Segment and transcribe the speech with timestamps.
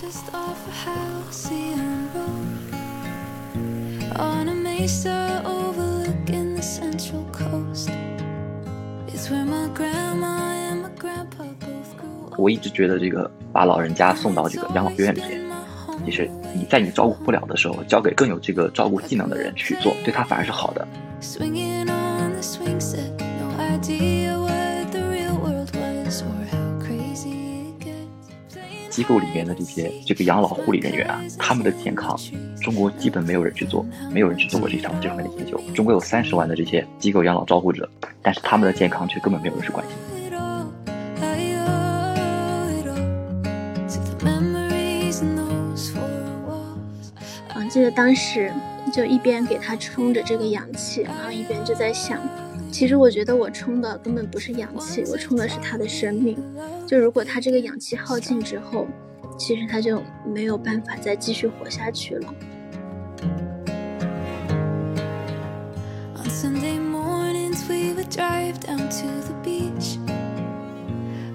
[0.00, 2.74] just off a halcyon road
[4.16, 7.90] on a mesa overlooking the central coast.
[9.08, 12.38] It's where my grandma and my grandpa both grew up.
[12.38, 15.42] 我一直觉得这个把老人家送到这个养老院里面，
[16.06, 20.88] 其实你在你照顾不了的时候，交给更有这个照顾技能的人去做，对他反而是好的。
[28.92, 32.14] 机构里面的这些这个养老护理人员啊，他们的健康，
[32.60, 35.58] 中国基本没有人去做，没有人去做过这场这方面的研究。
[35.74, 37.88] 中国有三十万的这些机构养老照护者，
[38.20, 39.96] 但是他们的健康却根本没有人去关心。
[47.54, 48.52] 嗯，记得当时
[48.92, 52.20] 就一边给他充着这个氧气，然后一边就在想，
[52.72, 56.42] 其实我觉得我充的根本不是氧气，我充的是他的生命。
[56.86, 58.88] 就如果他这个氧气耗尽之后，
[59.38, 62.34] 其实他就没有办法再继续活下去了。
[66.16, 69.98] On Sunday mornings, we would drive down to the beach.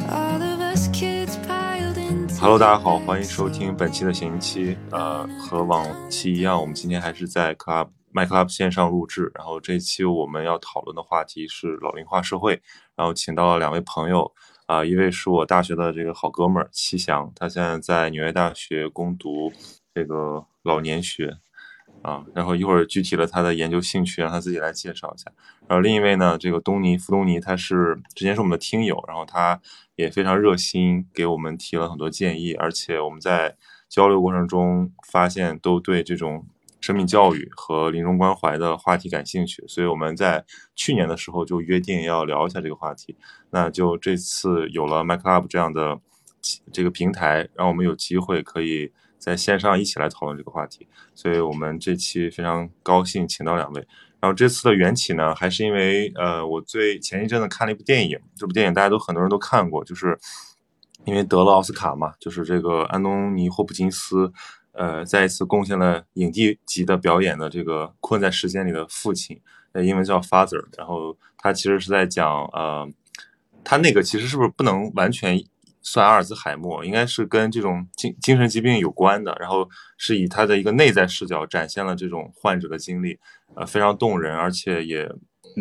[0.09, 2.33] All of us kids piled into.
[2.39, 4.75] Hello，大家好，欢迎收听本期的闲鱼期。
[4.89, 9.31] 呃，和往期一样，我们今天还是在 Club My Club 线上录制。
[9.35, 12.61] 然后这期我们要讨论的话题是老龄化社会，
[12.95, 14.33] 然后请到了两位朋友，
[14.65, 19.51] 啊、一位是我大学的这个好哥们儿齐翔，他现在在纽约大学攻读
[19.93, 21.37] 这个老年学。
[22.03, 25.31] 啊，然后一会儿具体的他的研究兴趣，让他自己来介绍一下。
[25.67, 29.59] 然后另一位呢，这个东尼傅东尼，他是之前是我们的听友，然后他
[29.95, 33.57] 也非常热心，给我们提了很多建议，而且我们在
[33.89, 36.45] 交流过程中发现都对这种
[36.79, 43.15] 生命教育和临终关怀的话题感兴趣，所以我们在去年的时候就约定要聊一下这个话题。
[43.49, 45.99] 那就这次有了 My Club 这样的
[46.71, 50.87] 这个平台，让我们有机会可以在线上一起来讨论这个话题。
[51.15, 53.87] 所以我们这期非常高兴请到两位。
[54.19, 60.17] 然后这次的缘起呢，还是因为呃，我最前一阵子看了一部电影，这部电影大家都很多人都看过，就是
[61.05, 64.31] 因为得了奥斯卡嘛，就是这个安东尼·霍普金斯，
[64.77, 69.35] 呃，再一次贡献了影帝级的表演的这个《困在时间里的父亲》，
[69.73, 70.63] 呃，英文叫 Father。
[70.77, 72.87] 然后他其实是在讲呃，
[73.63, 75.43] 他那个其实是不是不能完全
[75.81, 79.67] 算阿尔兹海默，应该是跟这种精精神疾病有关的，然后
[79.97, 83.17] 是以他的一个内在视角展现了这种患者的经历，
[83.55, 85.09] 呃，非常动人，而且也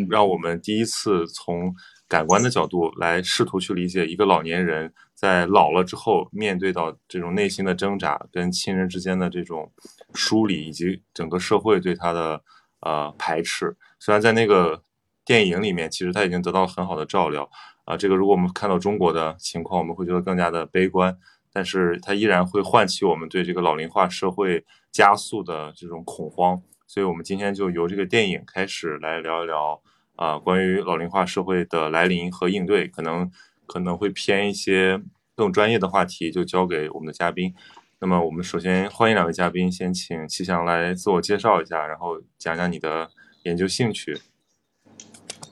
[0.09, 1.73] 让我们第一次从
[2.07, 9.71] 感官的角度来试图去理解一个老年人在老了之后面对到这种内心的挣扎，跟亲人之间的这种
[10.13, 12.41] 疏离，以及整个社会对他的
[12.81, 13.75] 呃排斥。
[13.99, 14.81] 虽然在那个
[15.25, 17.49] 电影里面，其实他已经得到了很好的照料。
[17.83, 21.17] 啊，这个如果我们看到中国的情况，我们会觉得更加的悲观，
[21.53, 26.61] 但是它依然会唤起我们对这个老龄化社会加速的这种恐慌。
[26.85, 29.81] 所以，我们今天就由这个电影开始来聊一聊
[30.17, 33.31] 啊，关于老龄化社会的来临和应对，可能
[33.67, 34.99] 可能会偏一些
[35.35, 37.53] 更专业的话题，就交给我们的嘉宾。
[37.99, 43.09] 那么，我们首先欢迎两位嘉宾，先请齐翔来自我介绍一下，然后讲讲你的
[43.43, 44.19] 研究兴趣。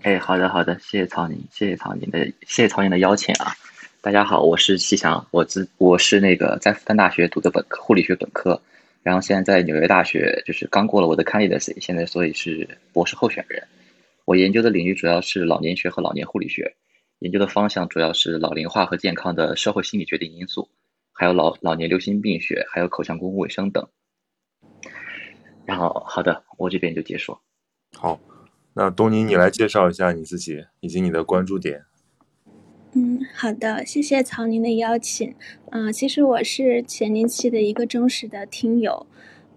[0.01, 3.53] 哎，好的好的，谢谢曹宁，谢谢曹宁的谢谢曹宁的邀请啊！
[4.01, 8.59] 大家好，我是齐翔，我自我是那个在复旦大学读的本科护理学本科，
[9.01, 13.67] 然后现在在纽约大学就是刚过了我的 candidacy，现在所以是博士候选人。
[14.25, 16.75] 我研究的领域主要是老年学和老年护理学，
[17.19, 20.69] 研究的方向主要是老龄化和健康的社会心理决定因素，
[21.13, 23.87] 还有老老年流行病学，还有口腔公共卫生等。
[25.65, 27.37] 然后好的，我这边就结束。
[27.93, 28.19] 好。
[28.77, 31.85] 那东尼，你来介绍一下你自己以及你的关注点。
[32.91, 35.33] 嗯，好的，谢谢曹宁的邀请。
[35.71, 39.07] 嗯、呃，其实我是前年期的一个忠实的听友，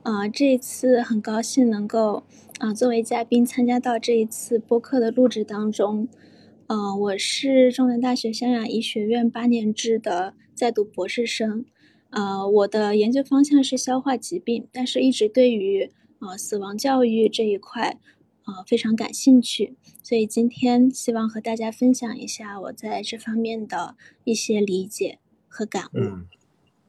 [0.08, 2.24] 呃，这一次很高兴能够
[2.60, 6.08] 啊、作为嘉宾参加到这一次播客的录制当中。
[6.66, 11.66] 呃，我是中南大学湘雅医学院八年制的在读博士生，
[12.08, 17.98] 呃，我的研究方向是消化疾病，但是一直对于呃死亡教育这一块。
[18.46, 23.94] 呃，非常感兴趣，所以今天希望和大家分享一下我在这方面的
[24.24, 25.18] 一些理解
[25.48, 25.98] 和感悟。
[25.98, 26.26] 嗯，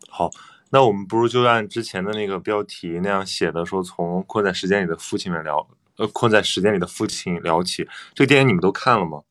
[0.08, 0.30] 好，
[0.70, 5.68] 那我们不如就按之前的那个标题那样写的，说从困在时间里的父亲们聊，
[5.98, 7.88] 呃，困在时间里的父亲聊起。
[8.14, 9.24] 这个电影你们都看了吗？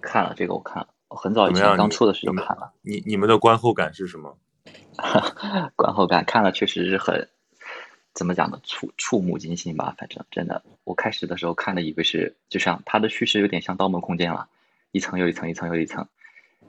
[0.00, 2.72] 看了，这个我看了，我很早以前刚出的时候看了。
[2.82, 4.36] 你你们的观后感是什么？
[5.76, 7.28] 观后感看了确实是很。
[8.12, 8.60] 怎么讲呢？
[8.64, 14.48] 触触目惊心吧，反正真的，我开始的时候看的以为是，就像它的叙事有点像《盗梦空间》了，
[14.90, 16.08] 一层又一层，一层又一层。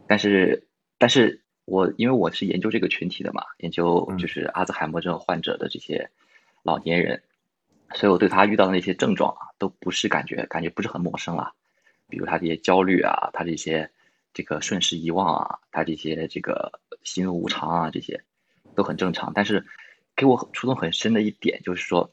[0.08, 0.68] 但是，
[1.00, 6.10] 但是我因为我是研究这个群体的嘛，研究嗯就是阿兹海默症患者的这些
[6.64, 7.22] 老年人，
[7.94, 11.54] 所以我对他遇到的那些症状啊，都不是感觉感觉不是很陌生了。
[12.10, 13.90] 比如他这些焦虑啊，他这些
[14.34, 18.24] 这个瞬时遗忘啊，他这些这个喜怒无常啊，这些
[18.76, 19.32] 都很正常。
[19.34, 19.66] 但是
[20.16, 22.12] 给我触动很深的一点就是说，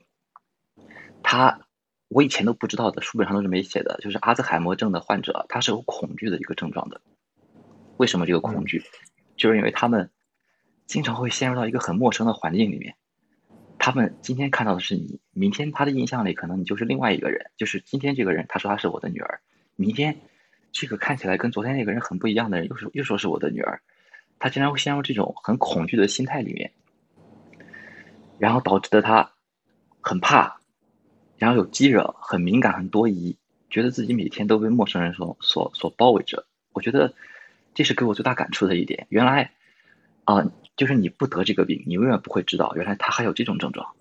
[1.22, 1.60] 他
[2.08, 7.00] 我以前都不知道的，书本上都是没写的，就是阿兹海默症的患者，他是有恐惧的一个症状的。
[7.96, 8.84] 为什么这个恐惧？
[9.38, 10.10] 就是因为他们
[10.86, 12.96] 经常会陷入到一个很陌生的环境里面。
[13.78, 17.50] 他们今天看到的是你，明天他的印象里可能你就是另外一个人。
[17.56, 19.40] 就是今天这个人，他说他是我的女儿，
[19.76, 20.18] 明天
[20.72, 23.80] 这个看起来跟昨天那个人很不一样的人，又是又说是我的女儿。
[24.40, 26.72] 他经常会陷入这种很恐惧的心态里面，
[28.38, 29.32] 然后导致的他
[30.00, 30.60] 很怕，
[31.36, 33.36] 然后有激惹，很敏感，很多疑，
[33.70, 36.46] 觉得自己每天都被陌生人所所所包围着。
[36.72, 37.14] 我觉得
[37.74, 39.06] 这是给我最大感触的一点。
[39.08, 39.50] 原来
[40.24, 40.44] 啊、
[40.76, 43.94] 就是你不得这个病，你永远不会知道，原来他还有这种症状。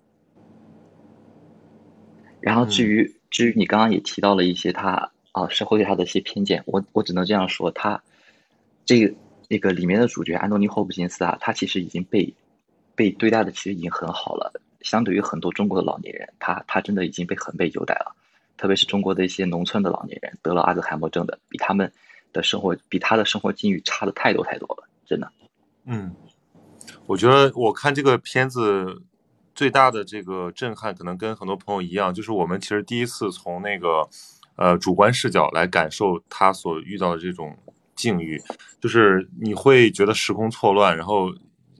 [2.40, 8.02] 然后至于、至于你刚刚也提到了一些他啊、社会对他的一些偏见，我我只能这样说，他
[8.84, 9.14] 这个
[9.48, 12.34] 那个里面的主角安东尼·霍普金斯啊，他其实已经被
[12.94, 18.14] 被对待的其实已经很好了，相对于很多中国的老年人，他他真的已经被很被优待了，
[18.56, 21.90] 特别是中国的一些农村的老年人得了阿兹海默症的，比他们
[22.32, 25.32] 的生活比他的生活境遇差的太多太多了，真的。
[25.84, 26.14] 嗯，
[27.06, 29.02] 我觉得我看这个片子
[29.54, 34.08] 最大的这个震撼，可能跟很多朋友一样，就是我们其实第一次从那个
[34.56, 37.56] 呃主观视角来感受他所遇到的这种
[37.96, 38.40] 境遇，
[38.80, 41.32] 就是你会觉得时空错乱，然后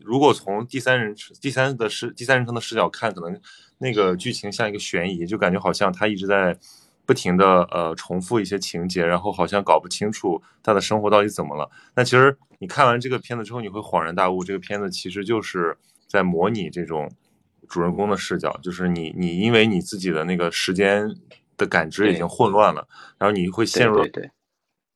[0.03, 3.41] 如果从第三人第三的视第三人称的视角看，可能
[3.79, 6.59] 那个剧情像一个悬疑，就感觉好像他一直在。
[7.09, 11.71] 不停的呃重复一些情节，然后好像搞不清楚他的生活到底怎么了。
[11.97, 15.75] 那其实你看完这个片子之后，你会恍然大悟，这个片子其实就是
[16.07, 17.11] 在模拟这种
[17.67, 21.09] 主人公的视角，就是你你因为你自己的那个时间
[21.57, 24.07] 的感知已经混乱了，然后你会陷入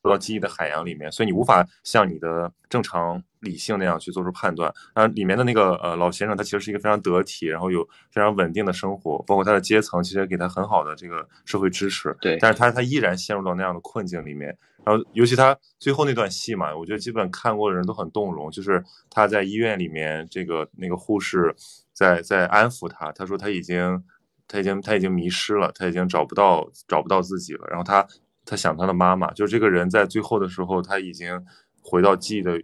[0.02, 4.72] 到记忆的海洋里面，所以你无法像你的正常理性那样去做出判断。
[4.94, 12.16] 然后里面的那个呃老先生，他其实是一个非常得体，然后有非常稳定的生活，包括他的阶层，其实给他很好的这个社会支持。
[12.20, 14.56] 对但是他他依然陷入到那样的困境里面。
[14.84, 21.54] 然后尤其他最后那段戏嘛，我觉得基本看过的人都很动容，就是他在医院里面，这个那个护士
[21.92, 24.02] 在在安抚他，他说他已经
[24.48, 27.64] 他已经他已经迷失了，他已经找不到找不到自己了。
[27.68, 28.04] 然后他
[28.44, 31.40] 他想他的妈妈，就是这个人在最后的时候，他已经
[31.80, 32.60] 回到记忆的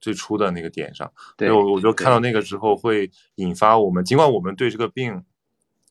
[0.00, 1.12] 最初的那个点上。
[1.36, 5.24] 对，我我就看到那个之后，会引发我们，尽管我们对这个病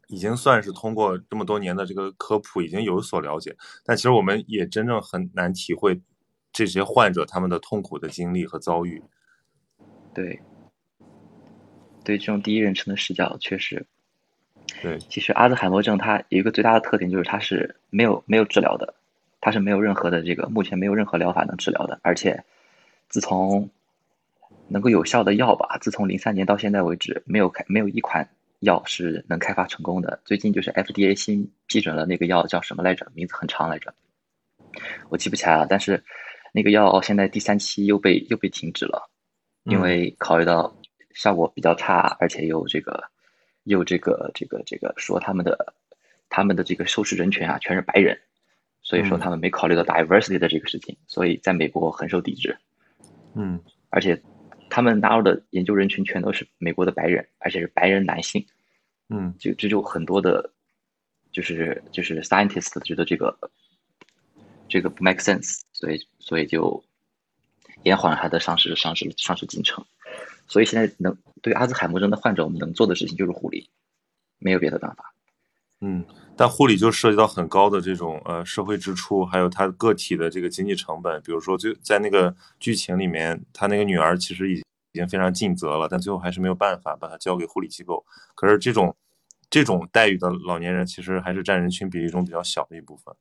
[0.07, 6.01] 已经算是通过这么多年的这个科普已经有所了解，但其实我们也真正很难体会
[6.51, 9.03] 这些患者他们的痛苦的经历和遭遇。
[10.15, 10.39] 对，
[12.03, 13.85] 对这种第一人称的视角，确实，
[14.81, 18.95] 对，其实阿兹海默症它有一个最大的特点，就是它是没有没有治疗的，
[19.39, 22.43] 它是没有任何的这个目前没有任何疗法能治疗的，而且
[23.07, 23.69] 自从
[24.69, 28.27] 能够有效的药吧，自从零三年到现在为止，没有开没有一款
[28.59, 30.19] 药是能开发成功的。
[30.25, 33.05] 最近就是 FDA 新批准了那个药叫什么来着？
[33.13, 33.93] 名字很长来着，
[35.09, 35.65] 我记不起来了。
[35.69, 36.03] 但是
[36.53, 39.09] 那个药现在第三期又被又被停止了，
[39.63, 40.75] 因嗯为考虑到
[41.13, 43.03] 效果比较差，而且又这个
[43.63, 45.73] 又这个这个这个说他们的
[46.29, 48.19] 他们的这个受试人群啊全是白人，
[48.81, 52.57] 所以说嗯他们没考虑到 diversity 的这个事情，所以在美国很受抵制。
[53.35, 53.59] 嗯
[53.91, 54.19] 而且
[54.69, 58.45] 他们纳入的研究人群全都是美国的白人，而且是白人男性，
[59.09, 60.51] 嗯就这就很多的，
[61.31, 63.37] 就是就是 scientist 觉得这个
[64.67, 66.83] 这个不 make sense，所以所以就
[67.83, 69.85] 延缓了他的上市上市上市进程。
[70.47, 73.69] 所以现在能对阿兹海默症的患者，我们能做的事情就是护理，
[74.39, 75.13] 没有别的办法。
[75.81, 76.03] 嗯，
[76.39, 81.21] 但护理就涉及到很高的这种呃社会支出，还有他个体的这个经济成本。
[81.21, 88.05] 比如说，就在那个剧情里面，他那个女儿其实已已经非常尽责了，但最后还是没有办法把她交给护理机构。
[88.35, 88.95] 可是这种
[89.49, 93.13] 这种待遇的老年人，其实还是占人群比例中比较小的一部分。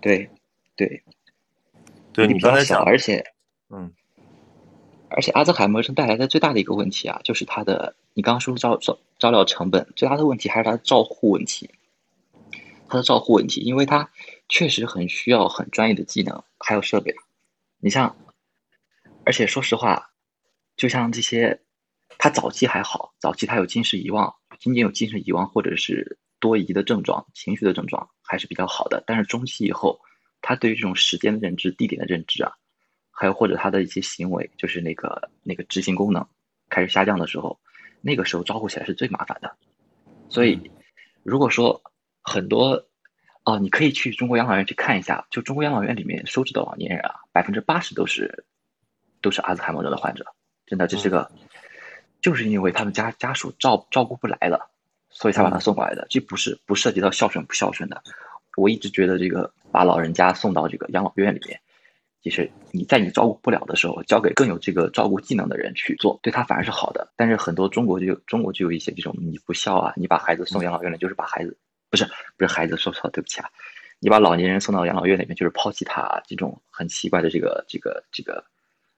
[0.00, 0.30] 对
[0.76, 1.02] 对，
[2.12, 3.24] 对你刚才讲，而且
[3.68, 3.92] 嗯
[5.08, 11.68] 而且阿兹海默症带来的最大的一个问题啊，就是它的你刚刚说照照照料成本，最大的问题还是它的照护问题。
[12.92, 14.10] 它的照护问题，因为他
[14.50, 17.14] 确实很需要很专业的技能，还有设备。
[17.78, 18.14] 你像，
[19.24, 20.10] 而且说实话，
[20.76, 21.58] 就像这些，
[22.18, 29.02] 他早期还好，早期他有近视遗忘，仅仅有近视遗忘或者是多疑的症状、情绪的症状还是比较好的。
[29.06, 29.98] 但是中期以后，
[30.42, 32.52] 他对于这种时间的认知、地点的认知啊，
[33.10, 36.22] 还有或者他的一些行为，就是那个那个执行功能
[36.68, 37.58] 开始下降的时候，
[38.02, 39.56] 那个时候照顾起来是最麻烦的。
[40.28, 40.70] 所以，
[41.22, 41.82] 如果说
[42.22, 42.86] 很多，
[43.44, 48.44] 哦，你可以去中国养老院去看一下，就中国养老院里面收治的老年人啊，百分之八十都是
[49.20, 50.24] 都是阿兹海默症的患者，
[50.66, 51.30] 真的这是个，
[52.20, 54.70] 就是因为他们家家属照照顾不来了，
[55.10, 58.02] 所以才把他送过来的，这不是不涉及到孝顺不孝顺的。
[58.56, 61.60] 我一直觉得这个把老人家送到这个养老院里面。
[62.22, 67.12] 其实你在你照顾不了的时候，交给更有这个照顾技能的人去做，对他反而是好的。
[67.16, 71.58] 但是很多中国就中国就有一些这种你不孝啊，你把孩子送养老院了，就是把孩子
[71.92, 72.04] 不是
[72.36, 73.48] 不是孩子说错了，对不起啊，
[74.00, 78.44] 你把老年人送到养老院里面就是抛弃他，这种很奇怪的这个这个这个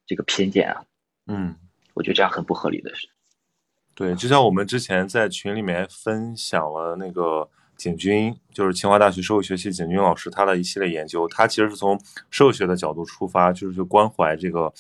[0.07, 0.85] 这个偏见啊，
[1.27, 1.57] 嗯，
[1.95, 3.09] 我觉得这样很不合理的是。
[3.95, 7.51] 对，就像我们之前在群里面分享了那个。
[7.77, 14.73] 景军就是清华大学社会学系景军老师，他的一系列研究，他其实是从社会学的角度出发，就是去关怀这个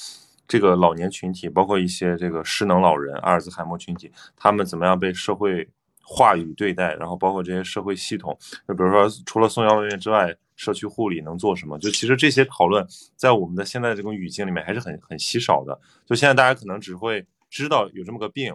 [0.46, 5.68] 这个老年群体，包括一些这个失能老人、阿尔兹海默群体，他们怎么样被社会
[6.04, 8.36] 话语对待，然后包括这些社会系统，
[8.68, 11.78] 就比如说除了送养老院之外，社区护理能做什么？
[11.78, 15.80] 就其实这些讨论在我们的现在这种语境里面还是很很稀少的。
[16.06, 18.54] 就现在大家可能只会知道有这么个病。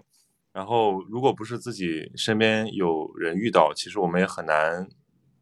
[0.52, 4.88] 然后，如果不是自己身边有人遇到，其实我们也很难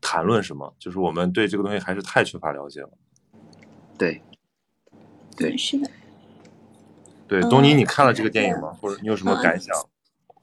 [0.02, 0.74] 谈论什么。
[0.78, 2.90] 就是我们对这个东西还是太缺乏了解了。
[3.96, 4.20] 对，
[5.34, 5.90] 对，是的。
[7.26, 8.76] 对，东尼，你看了这个电影吗？
[8.82, 9.74] 或者你有什么感想？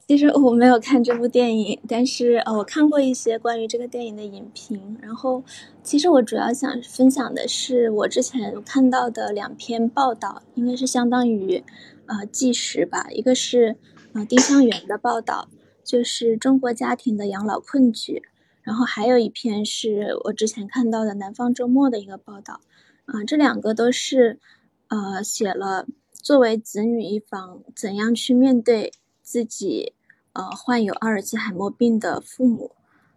[0.08, 4.98] 其实我没有看这部电影，但是呃，我看过一些关于这个电影的影评。
[5.02, 5.44] 然后，
[5.84, 11.64] 其实我主要想分享的是我之前看到的两篇报道，应该是相当于
[12.06, 13.08] 呃纪实吧。
[13.12, 13.76] 一个是。
[14.18, 15.50] 呃，丁香园的报道
[15.84, 18.24] 就是中国家庭的养老困局，
[18.62, 22.62] 然后还有一篇是我之前看到的《南方周末》的一个报道，
[23.08, 24.40] 啊，这两个都是，
[24.88, 28.94] 呃，写了作为子女一方怎样去面对
[29.26, 29.94] 自己，
[30.34, 32.76] 呃，患有阿尔兹海默病的父母。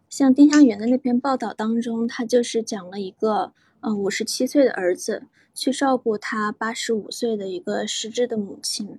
[0.09, 5.25] 像丁香园的那篇报道当中，他就是讲了一个，呃，五十七岁的儿子
[5.55, 8.99] 去照顾他八十五岁的一个失智的母亲。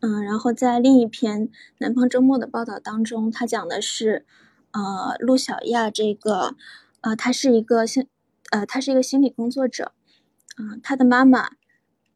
[0.00, 4.24] 嗯，然后在另一篇《南方周末》的报道当中，他讲的是，
[4.70, 6.56] 呃，陆小亚这个，
[7.02, 8.06] 呃，他是一个心，
[8.50, 9.92] 呃，他是一个心理工作者，
[10.56, 11.50] 嗯，他的妈妈，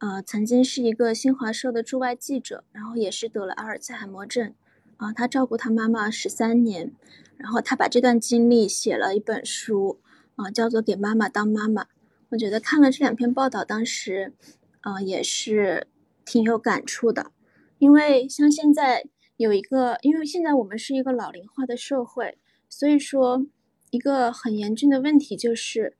[0.01, 4.55] 呃，曾经是一个新华社的驻外记者，然后也是得了阿尔茨海默症，
[4.97, 6.93] 啊，他照顾他妈妈十三年，
[7.37, 10.01] 然后他把这段经历写了一本书，
[10.37, 11.85] 啊，叫做《给妈妈当妈妈》。
[12.31, 14.33] 我觉得看了这两篇报道，当时，
[14.81, 15.87] 呃，也是
[16.25, 17.33] 挺有感触的。
[17.79, 22.39] 因为像现在有一个，因为现在我们是一个老龄化的社会，
[22.71, 23.45] 所以说
[23.91, 25.99] 一个很严峻的问题就是，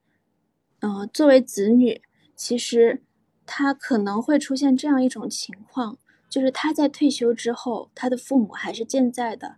[0.79, 2.01] 呃，作为子女，
[2.35, 3.03] 其实
[3.45, 5.97] 他可能会出现这样一种情况，
[6.29, 9.55] 就是他在退休之后，他的父母还是健在的，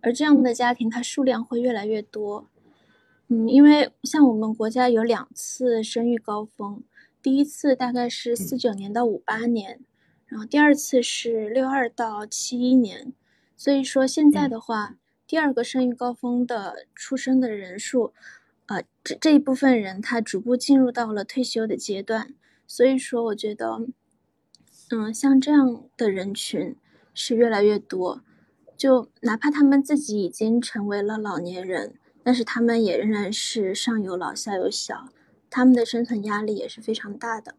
[0.00, 2.48] 而这样的家庭，它数量会越来越多。
[3.28, 6.82] 嗯，因为像我们国家有两次生育高峰，
[7.20, 9.80] 第一次大概是四九年到五八年。
[10.28, 13.12] 然后第二次是六二到七一年，
[13.56, 18.12] 所以说现在的话，第二个生育高峰的出生的人数，
[18.66, 22.34] 呃，这这一部分人他逐步进入到了退休的阶段，
[22.66, 23.80] 所以说我觉得，
[24.90, 26.76] 嗯，像这样的人群
[27.14, 28.22] 是越来越多，
[28.76, 35.08] 就哪怕他们自己已经成为了老年人，但是他们也仍然是上有老下有小，
[35.48, 37.54] 他们的生存压力也是非常大的。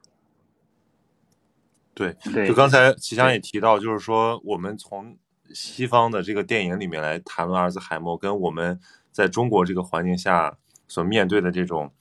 [1.96, 2.16] 对，
[2.48, 5.18] 就刚才齐强也提到，就是说我们从
[5.52, 8.80] 西方的这个电影里面来谈论阿尔兹海默，跟我们
[9.12, 11.92] 在中国这个环境下所面对的这种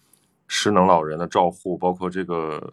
[0.49, 2.73] 失能老人的照护，包括这个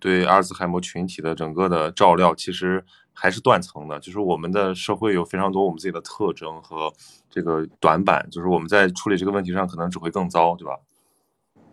[0.00, 3.98] 对阿尔兹海默群体的整个的照料，其实还是断层的。
[4.00, 6.92] 就是我们的社会有非常多我们自己的特征和
[7.30, 10.78] 这个短板，就是我们在处理这个问题上可能只会更糟，对吧？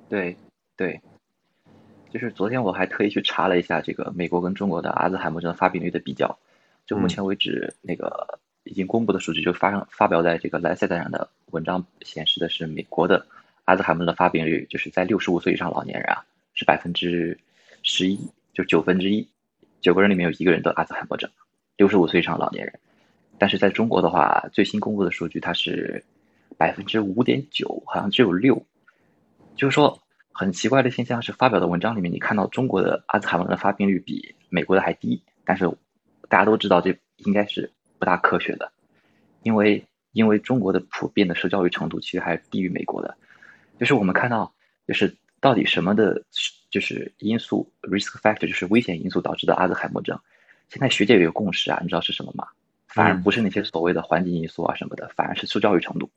[0.07, 0.35] 对，
[0.75, 1.01] 对。
[2.11, 6.39] 就是昨天我还特意去查了一下这个美国跟中国的阿兹海默症发病率的比较，
[6.87, 13.27] 就目前为止那个已经公布的数据，就发上发表在这个 Lancet 上的文章显示的是美国的
[13.69, 17.37] 阿兹海默的发病率，就是在六十五岁以上老年人啊是百分之
[17.83, 18.19] 十一，
[18.53, 19.27] 就九分之一，
[19.79, 21.29] 九个人里面有一个人得阿兹海默症，
[21.77, 22.79] 六十五岁以上老年人，
[23.37, 26.03] 但是在中国的话，最新公布的数据它是
[26.57, 28.65] 百分之五点九，好像只有六，
[29.55, 30.01] 就是说。
[30.31, 35.69] 很奇怪的现象是，发表的文章里面，你看到中国的阿兹海默的发病率比美国的还低，但是
[36.29, 38.71] 大家都知道这应该是不大科学的，
[39.43, 43.17] 因为因为中国的普遍的受教育程度其实还低于美国的。
[43.79, 44.53] 就是我们看到，
[44.87, 46.21] 就是到底什么的
[46.69, 50.19] 就是因素 risk factor 就是危险因素导致的阿兹海默症。
[50.69, 52.47] 现在学界有一个共识啊，你知道是什么吗？
[52.87, 56.09] 反而不是那些所谓的环境因素啊什么的，反而是受教育程度。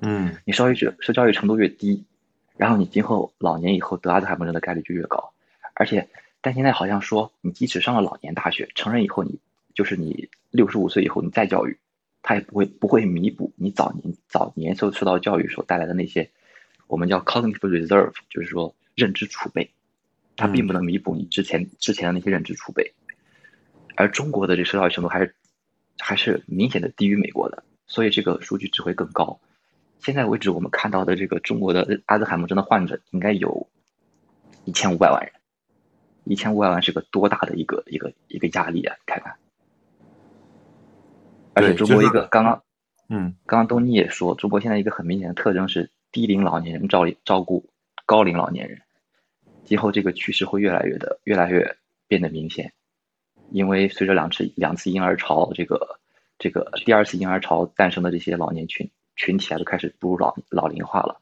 [0.00, 2.04] 嗯，你受教育受教育程度越低，
[2.56, 5.32] 然后你今后老年以后得阿兹海默症的概率就越高。
[5.74, 6.08] 而且，
[6.40, 9.38] 但现在好像说，你即使上了老年大学，成人以后，你
[9.74, 11.78] 就是你六十五岁以后你再教育，
[12.22, 16.30] 他也不会不会弥补你早年早年受受到教育所带来的那些
[16.90, 19.70] 我们叫 cognitive reserve，就是说认知储备，
[20.36, 22.92] 它并不能弥补你之前之前的那些认知储备。
[23.94, 25.36] 而中国的这受教育程度还是
[25.98, 29.38] 还是明显的低于美国的，所以这个数据只会更高。
[30.00, 33.68] 现在为止，我们看到的这个中国的阿兹海默症的患者应该有
[34.64, 35.32] 一千五百万人，
[36.24, 38.96] 一千五百万是个多大的一个一个一个压力啊！
[38.98, 39.36] 你看看，
[41.54, 42.62] 而且中国一个刚刚，
[43.08, 47.68] 嗯，刚刚东尼也说，中国现在一个很明显的特征是低龄老年人照照顾
[48.06, 48.80] 高龄老年人，
[49.64, 51.76] 今后这个趋势会越来越的越来越
[52.08, 52.72] 变得明显。
[53.50, 55.98] 因为随着两次两次婴儿潮，这个
[56.38, 61.20] 这个第二次婴儿潮诞生的这些老年群群体啊，都开始步入老老龄化了。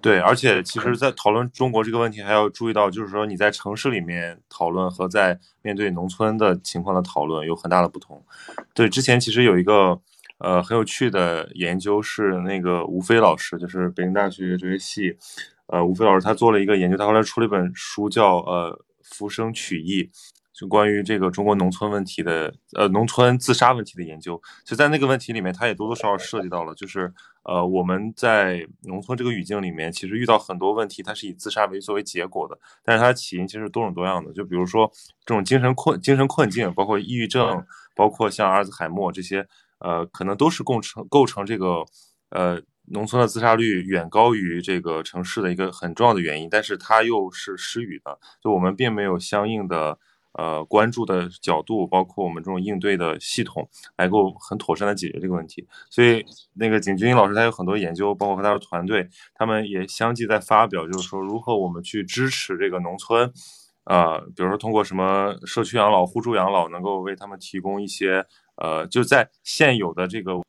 [0.00, 8.24] 对，而且其实，在讨论中国这个问题，还要注意到，就是说你在城市里面讨论和在面对农村的情况的讨论有很大的不同。
[8.72, 10.00] 对，之前其实有一个
[10.38, 15.16] 呃很有趣的研究，是那个吴飞老师，就是北京大学哲学系，
[15.66, 18.82] 呃，吴飞老师他做了一个研究，他后来出了一本书，叫呃。
[19.08, 20.10] 浮生取义，
[20.52, 27.14] 就关于这个中国农村问题的，呃，农村自杀问题的研究，就在那个问题里面，他也多多少少涉及到了，就是
[27.44, 34.90] 呃，我们在农村这个语境里面，其实遇到很多问题，它是以自杀为作为结果的，但是它的起因其实多种多样的，就比如说
[35.24, 37.64] 这种精神困、精神困境，包括抑郁症，
[37.94, 39.46] 包括像阿尔兹海默这些，
[39.78, 41.84] 呃，可能都是构成构成这个，
[42.30, 42.62] 呃。
[42.88, 49.98] 农村的自杀率远高于这个城市的一个很重要的原因，但是它又是失语的，就我们并没有相应的
[50.34, 55.66] 呃关注的角度，包括我们这种应对的系统，来够很妥善的解决这个问题。
[55.90, 56.24] 所以
[56.54, 63.32] 那个景军老师他有很多研究，包括和他的团队，他们也相继在发表，就是说如何我们去支持这个农村，
[63.86, 68.24] 呃，比如说通过什么社区养老、互助养老，能够为他们提供一些
[68.56, 70.40] 呃，就在现有的这个。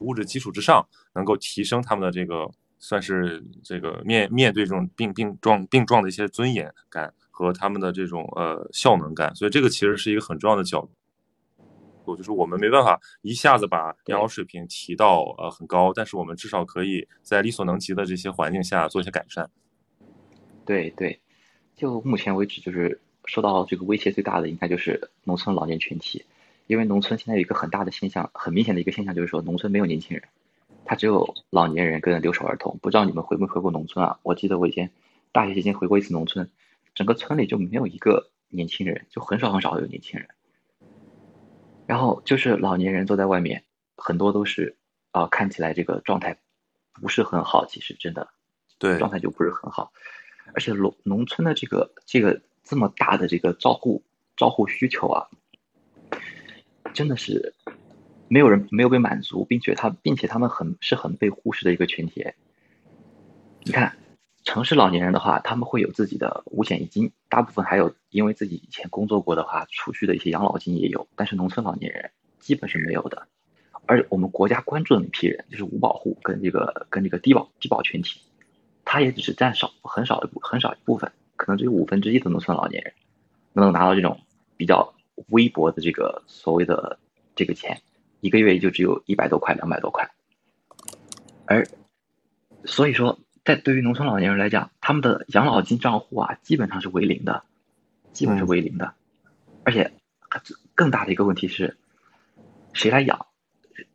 [0.00, 10.88] 物质基础之上，能够提升他们的这个，算是这个面面对这种病病状病状的一些尊严感和他们的这种呃效能感，所以这个其实是一个很重要的角
[12.04, 19.50] 度，就是我们没办法一下子把养老水平提到呃很高，但是我们至少可以在力所能及的这些环境下做一些改善。
[20.64, 21.20] 对对，
[21.74, 26.24] 就目前为止，就是受到这个威胁最大的应该就是农村老年群体。
[26.68, 30.28] 因为农村现在有一个很大的现象，很明显的一个现象就是说，农村没有年轻人，
[30.84, 32.78] 他只有老年人跟留守儿童。
[32.82, 34.20] 不知道你们回没回过农村啊？
[34.22, 34.92] 我记得我以前
[35.32, 36.50] 大学期间回过一次农村，
[36.94, 40.28] 整个村里就没有一个年轻人，就很少很少有年轻人。
[41.86, 43.64] 然后就是老年人坐在外面，
[43.96, 44.76] 很多都是
[45.10, 46.36] 啊，看起来这个状态
[46.92, 48.28] 不是很好，其实真的，
[48.78, 49.90] 对，状态就不是很好。
[50.52, 54.02] 而且农农村的这个这个这么大的这个照护
[54.36, 55.28] 照护需求啊。
[56.94, 57.54] 真的是
[58.28, 62.26] 没有人没有被满足，并且他并且他们很是很被忽视的一个群体。
[63.62, 63.96] 你看，
[64.44, 71.06] 城市老年人的话，他们会有自己的五险一金，大部分还有因为自己以前工作过的话，储蓄的一些养老金也有。
[71.16, 73.28] 但是农村老年人基本是没有的。
[73.86, 78.20] 而我们国家关注的那批人，就是五保户跟这个跟这个低保低保群体，
[78.84, 82.92] 他也只是占少很少一部很少一部分，可能只有五分之一的农村老年人
[83.52, 84.20] 能拿到这种
[84.56, 84.94] 比较。
[85.28, 86.98] 微薄的这个所谓的
[87.34, 87.80] 这个钱，
[88.20, 90.10] 一个月也就只有一百多块、两百多块，
[91.46, 91.66] 而
[92.64, 97.42] 所以说，在对于农村老年人来讲，他们的养老金账户啊，基本上是为零的，
[98.12, 98.92] 基本是为零的，
[99.64, 99.92] 而且
[100.74, 101.76] 更大的一个问题是，
[102.72, 103.26] 谁来养，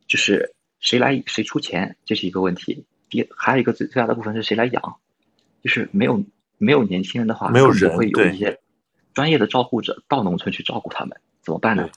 [0.06, 2.86] 就是谁来谁出钱，这是一个问题。
[3.08, 4.96] 第还有一个最最大的部分是谁来养，
[5.62, 6.24] 就是没有
[6.58, 8.60] 没有年轻人的话，没有人会有一些。
[9.14, 11.88] 专业的照护者到农村去照顾他们怎么办呢？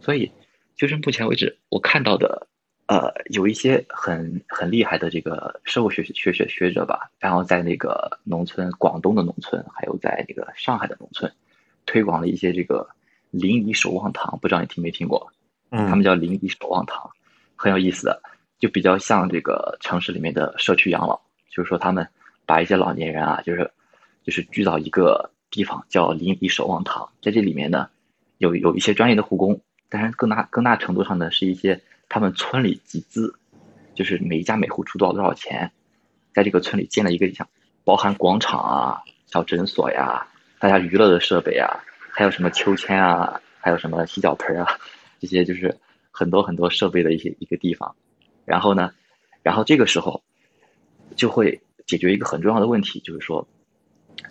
[0.00, 0.32] 所以，
[0.74, 2.48] 就是目前为止我看到的，
[2.86, 11.32] 呃，有一些很很厉害的这个社会学学学学者吧，然后在那个农村，广东的农村，还有在那个上海的农村，
[11.86, 12.88] 推广了一些这个
[13.30, 15.32] 临沂守望堂，不知道你听没听过？
[15.70, 17.10] 嗯，他们叫临沂守望堂，
[17.56, 18.22] 很有意思的，
[18.58, 22.08] 就比较像这个城市里面的社区养老，就是说他们
[22.44, 23.70] 把一些老年人啊，就是
[24.24, 25.30] 就是聚到一个。
[25.52, 27.88] 地方叫邻里守望堂，在这里面呢，
[28.38, 29.60] 有有一些专业的护工，
[29.90, 33.34] 当然更大更大程度上呢，是一些他们村里集资，
[33.94, 35.70] 就是每一家每户出多少多少钱，
[36.32, 37.46] 在这个村里建了一个像
[37.84, 40.26] 包含广场啊、小诊所呀、
[40.58, 44.66] 大家娱乐的设备啊，还有什么秋千啊，还有什么洗脚盆啊，
[45.20, 45.76] 这些就是
[46.10, 47.94] 很多很多设备的一些一个地方。
[48.46, 48.90] 然后呢，
[49.42, 50.22] 然后这个时候
[51.14, 53.46] 就会解决一个很重要的问题，就是说，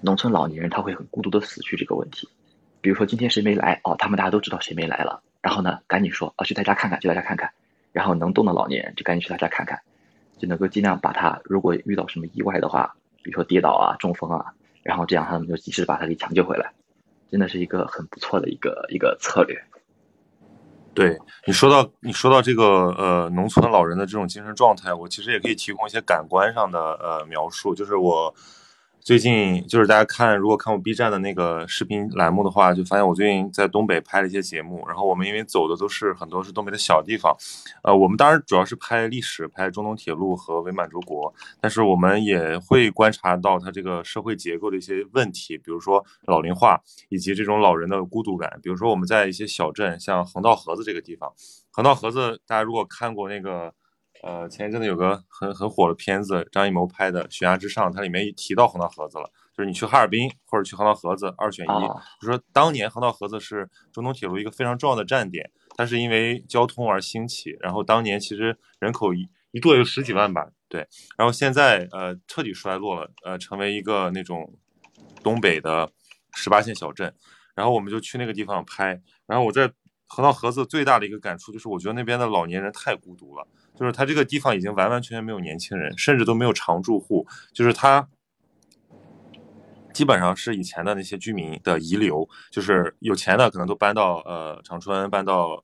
[0.02, 2.28] 农村老年人他会很孤独的死去这个问题。
[2.82, 7.48] 比如说今天谁没来哦，他们大家都知道谁没来了，然后呢，赶紧说啊，去他家看看，去他家看看。
[7.92, 9.80] 然后能动的老年人就赶紧去他家看看，
[10.40, 14.46] 就能够尽量把他如果遇到什么意外的话，比如说跌倒啊、中风啊，
[14.82, 16.74] 然后这样他们就及时把他给抢救回来，
[17.30, 19.56] 真的是一个很不错的一个一个策略。
[20.96, 28.34] 对你说到你说到这个呃农村老人的这种精神状态，我其实也可以提供一些感官上的呃描述，就是我。
[29.04, 34.88] 最近就是大家看，如果看我 B 站的那个视频栏目的话，就发现我最近在东北拍了一些节目。
[34.88, 37.36] 然后我们因为走的都是很多是东北的小地方，
[37.84, 48.60] 呃，我们当然主要是拍历史，拍中东铁路和伪满洲国，但是我们也会观察到它这个社会结构的一些问题，比如说老龄化以及这种老人的孤独感。
[48.62, 51.34] 比如说我们在一些小镇，像横道河子这个地方，
[51.72, 53.74] 横道河子大家如果看过那个。
[54.23, 61.69] 呃，前一阵子有个很很火的片子，张艺谋拍的《悬崖之上》，它里面提到横道河子了，就是你去哈尔滨或者去横道河子，二选一。
[62.21, 70.88] 就说当年横道河子是中东铁路一个非常重要的站点，它是因为交通而兴起，然后当年其实人口一一度有十几万吧，对。
[71.17, 74.53] 然后现在呃彻底衰落了，呃成为一个那种
[75.23, 75.91] 东北的
[76.34, 77.12] 十八线小镇，
[77.55, 79.71] 然后我们就去那个地方拍，然后我在
[80.05, 83.47] 横道河子最大的一个感触就是，我觉得那边的老年人太孤独了。
[83.75, 87.25] 就是它这个地方已经完完全全没有年轻人，甚至都没有常住户。
[87.53, 88.07] 就是它
[89.93, 95.63] 基本上是以前的那些居民的遗留，就是有钱的可能都搬到呃长春，搬到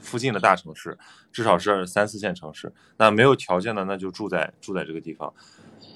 [0.00, 0.96] 附近的大城市，
[1.32, 2.72] 至少是三四线城市。
[2.96, 5.32] 那没有条件的，那就住在住在这个地方。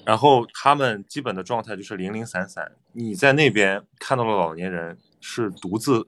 [0.05, 2.71] 然后他们基本的状态就是零零散散。
[2.91, 6.07] 你在那边看到了老年人是独自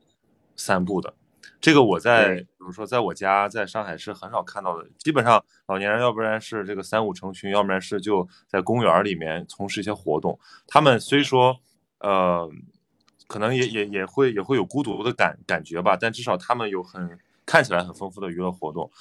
[0.55, 1.13] 散步的。
[1.59, 4.87] 这个我在，比如说在我家，在上海是很少看到的。
[4.97, 10.39] 基本上老年人要不然是这个三五成群，要不然是就在公园里面从事一些活动。
[10.67, 11.59] 他们虽说，
[11.99, 12.49] 呃，
[13.27, 18.91] 可能也也也会也会有孤独的感感觉吧，但至少他们有很看起来很丰富的娱乐活动，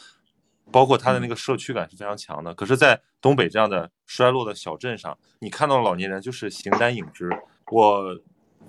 [0.70, 2.54] 包括他的那个社区感是非常强的。
[2.54, 7.30] 可是，在东北这样的衰落的小镇上，你看到老年人就是形单影只。
[7.72, 8.20] 我。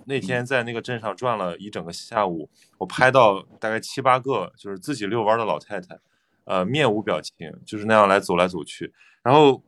[0.05, 5.97] 那天在那个镇上转了一整个下午，我拍到大概七八个就是自己遛弯的老太太，
[6.45, 7.33] 呃，面无表情，
[7.65, 8.93] 就是那样来走来走去。
[9.23, 9.63] 然后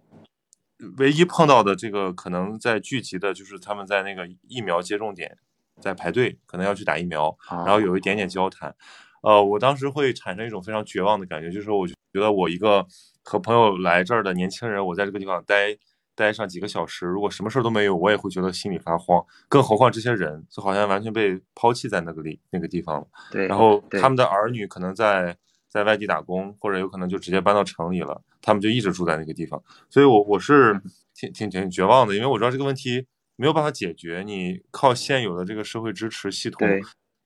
[0.97, 5.37] 唯一碰到的这个可能在聚集的，就是他们在那个疫苗接种点
[5.79, 8.75] 在排队，可能要去打疫苗，然后有一点点交谈。
[9.21, 12.85] 呃，我当时会产生一种非常绝望的感觉，就是我觉得我一个
[13.23, 15.77] 和朋友来这儿的年轻人，我在这个地方待。
[16.15, 19.26] 待上几个小时，如果什么事儿都没有，我也会觉得心里发慌。
[19.49, 23.08] 更何况这些人就好像完全被抛弃在那个里那个地方了。
[23.32, 25.36] 对，然后他们的儿女可能在
[25.67, 29.62] 在外地打工，或者有可能就直接搬到城里了，他们就一直住在那个地方。
[29.89, 30.80] 所以，我我是
[31.15, 34.23] 挺挺挺绝望的，因为我知道这个问题没有办法解决。
[34.26, 36.67] 你靠现有的这个社会支持系统，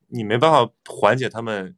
[0.07, 1.75] 你没办法缓解他们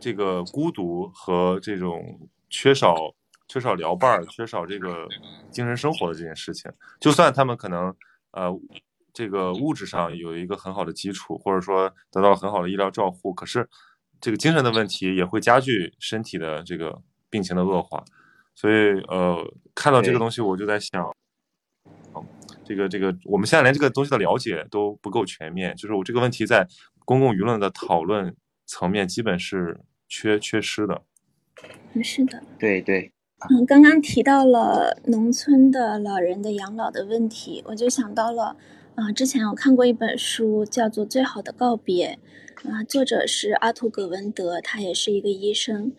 [0.00, 3.14] 这个孤独和这种缺少。
[3.52, 5.06] 缺少聊伴儿，缺少这个
[5.50, 7.94] 精神生活的这件事情，就算他们可能
[8.30, 8.50] 呃
[9.12, 13.68] 这个物质上有一个很好的基础，或者说得到了很好的医疗照护，可是
[14.22, 18.02] 这个精神的问题也会加剧身体的这个病情的恶化。
[18.54, 19.36] 所以呃
[19.74, 21.14] 看到这个东西，我就在想，
[22.64, 26.66] 这个这个我们现在连这个东西的了解都不够全面，就是我这个问题在
[27.04, 28.34] 公共舆论的讨论
[28.64, 31.02] 层面基本是缺缺失的。
[32.02, 33.11] 是的，对对。
[33.50, 38.56] 嗯，刚刚提到了农村的老人的养老的问题，我就想到了，
[38.94, 42.18] 啊，之前我看过一本书，叫做《最好的告别》，
[42.70, 45.92] 啊，作者是阿图·葛文德，他也是一个医生，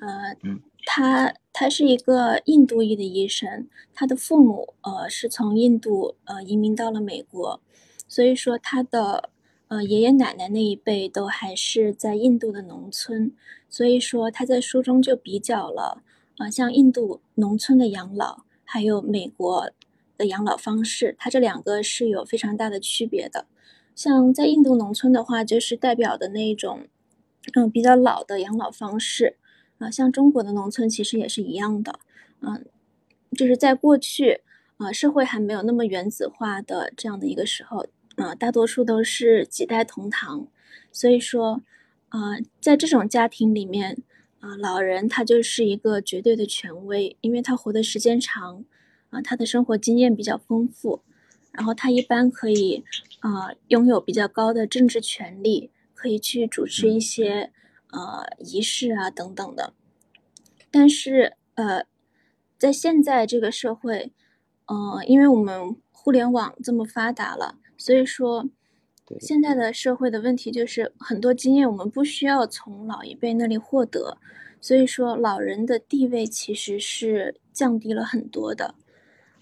[0.00, 0.36] 呃，
[0.84, 7.60] 他他是一个印度裔的医生，他的父母呃是从印度呃移民到了美国，
[8.08, 9.30] 所以说他的
[9.68, 13.32] 呃爷爷奶奶那一辈都还是在印度的农村，
[13.68, 16.02] 所以说他在书中就比较了。
[16.40, 19.70] 啊，像印度农村的养老，还有美国
[20.16, 23.44] 的养老方式，它这两个是有非常大的区别的。
[23.94, 26.86] 像在印度农村的话，就是代表的那种，
[27.52, 29.36] 嗯，比较老的养老方式。
[29.76, 32.00] 啊，像中国的农村其实也是一样的。
[32.40, 32.64] 嗯，
[33.36, 34.40] 就是在过去，
[34.78, 37.84] 啊，社会还没有那么原子化的这样的一个时候，
[38.16, 40.46] 啊，大多数都是几代同堂。
[40.90, 41.60] 所以说，
[42.08, 43.98] 啊，在这种家庭里面。
[44.40, 48.64] 啊，老人他就是一个绝对的权威，因为他活的时间长，
[49.10, 51.02] 啊，他的生活经验比较丰富，
[51.52, 52.82] 然后他一般可以
[53.20, 57.52] 啊拥有比较高的政治权利，可以去主持一些
[57.90, 59.74] 呃仪式啊等等的。
[60.70, 61.84] 但是呃，
[62.56, 64.12] 在现在这个社会，
[64.66, 68.48] 嗯，因为我们互联网这么发达了，所以说。
[69.18, 74.18] 现在的社会的问题就是很多经验我们不需要从老一辈那里获得，
[74.60, 78.76] 所以说老人的地位其实是降低了很多的。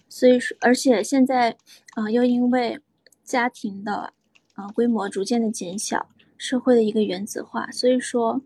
[0.07, 1.55] 所以说，而且现在
[1.93, 2.79] 啊，又因为
[3.23, 4.13] 家庭的
[4.53, 8.41] 啊规模逐渐的减小，社会的一个原子化，所以说，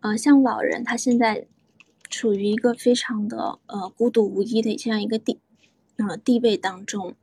[0.00, 1.46] 呃，像老人他现在
[2.10, 5.40] 处于一个非常的呃孤独无依的这样一个地
[5.96, 7.14] 呃地位当中。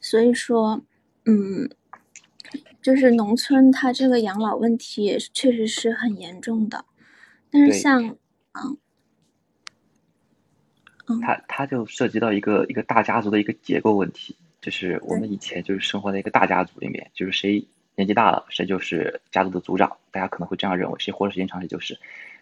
[0.00, 0.82] 所以说，
[1.24, 1.70] 嗯。
[2.82, 6.86] 就是农村，它这个养老问题也是确实是很严重的，
[7.50, 8.16] 但是像，
[8.52, 8.78] 嗯，
[11.06, 17.66] 嗯，它它就涉及到一个一个大家族的一个结构问题，就是我们以前就是生活在一个大家族里面，就是谁
[17.96, 21.98] 年纪大了，谁就是家族的族长，大家可能会这样认为，谁活的时间长谁就是，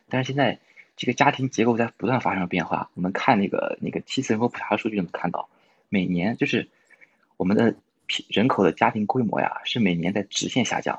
[0.09, 0.61] 但是现在
[0.97, 5.49] 这个家庭结构在不断发生变化，我们看那个那个七次人口普查数据就能看到，
[5.89, 6.69] 每年就是
[7.37, 7.75] 我们的。
[8.29, 10.99] 人口的家庭规模呀，是每年在直线下降。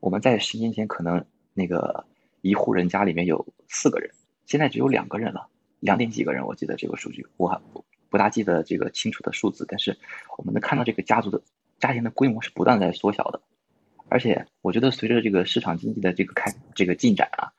[0.00, 2.04] 我们在十年前可能那个
[2.40, 4.10] 一户人家里面有四个人，
[4.46, 5.46] 现在只有两个人了，
[5.78, 6.46] 两点几个人。
[6.46, 7.60] 我记得这个数据，我还
[8.08, 9.96] 不大记得这个清楚的数字，但是
[10.38, 11.42] 我们能看到这个家族的
[11.78, 13.40] 家庭的规模是不断在缩小的。
[14.08, 17.52] 而且我觉得随着这个市场经济的这个开这个进展啊，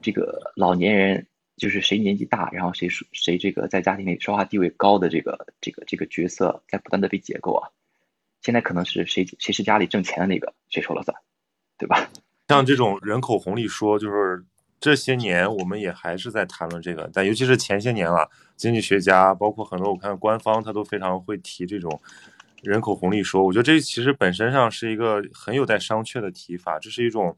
[0.00, 7.70] 这个老年人就是谁年纪大，然后谁谁这个在家庭里说话地位高的这个这个这个角色在不断的被解构啊。
[8.42, 11.16] 现在可能是谁谁是家里挣钱的那个，谁说了算，
[11.78, 12.08] 对吧？
[12.48, 14.44] 像这种人口红利说，就是
[14.78, 21.98] 这些年我们也还是在谈论这个，但尤其是前些年了，经济学家包括很多我看官方他都非常会提这种
[22.62, 23.44] 人口红利说。
[23.44, 27.34] 我觉得这其实本身上是一个很有待商榷的提法，这是一种，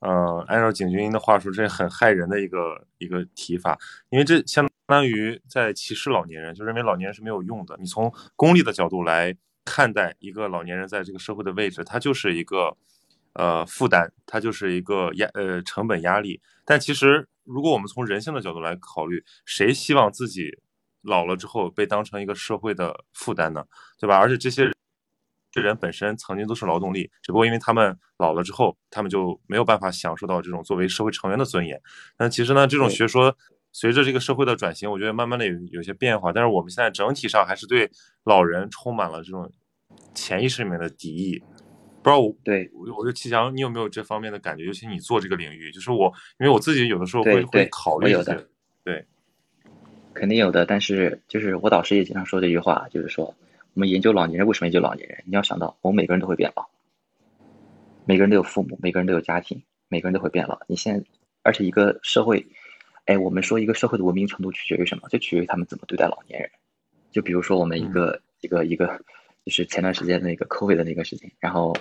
[0.00, 7.76] 呃，按照景军英的话说，这很害人的一个一个提法，因为这相当于在歧视老年人，就认为老年人是没有用的。
[7.78, 9.36] 你从功利的角度来。
[9.66, 12.74] 看待一个老年人在这个社会的位置，他就是一个，
[13.34, 16.40] 呃，负担，他就是一个压，呃，成本压力。
[16.64, 20.56] 但其实，如果我们从人性的角度来考虑，谁希望自己
[21.02, 23.64] 老了之后被当成一个社会的负担呢？
[23.98, 24.16] 对吧？
[24.16, 24.70] 而且这些
[25.52, 31.82] 人本身曾经都是劳动力，只不过因为他们老了之后，他们就没有办法享受到这种作为社会成员的尊严。
[32.18, 33.36] 那其实呢，这种学说。
[33.78, 37.90] 随着这个社会的转型，我觉得慢慢的有有些变化，但是我们现在整体上还是对
[38.24, 39.52] 老人充满了这种
[40.14, 41.38] 潜意识里面的敌意。
[42.02, 44.64] 不知道我对，我我就齐强，你有没有这方面的感觉？
[44.64, 46.10] 尤其你做这个领域，就是我，
[46.40, 48.46] 因为我自己有的时候会会考虑一些，
[48.82, 49.04] 对，
[50.14, 50.64] 肯定有的。
[50.64, 53.26] 但是就是我导师也经常说这句话，就是说
[53.74, 55.22] 我们研究老年人为什么研究老年人？
[55.26, 56.66] 你要想到，我们每个人都会变老，
[58.06, 60.60] 每个人都有父母，每个人都有家庭，每个人都会变老。
[60.66, 61.04] 你现在，
[61.42, 62.46] 而且一个社会。
[63.06, 65.08] 哎，我们说一个社会的文明程度取决于什么？
[65.08, 66.50] 就取决于他们怎么对待老年人。
[67.12, 69.00] 就比如说我们一个一个一个，
[69.44, 71.72] 就是前段时间那个 COVID 的那个事情，然后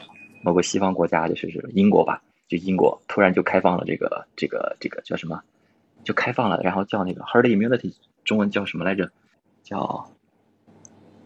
[0.44, 5.42] 某个西方国家，就是英国吧，就英国突然就开放了这个这个这个叫什么？
[6.04, 9.12] 就开放了，然后叫那个 herd immunity，中文叫什么来着？
[9.64, 10.12] 叫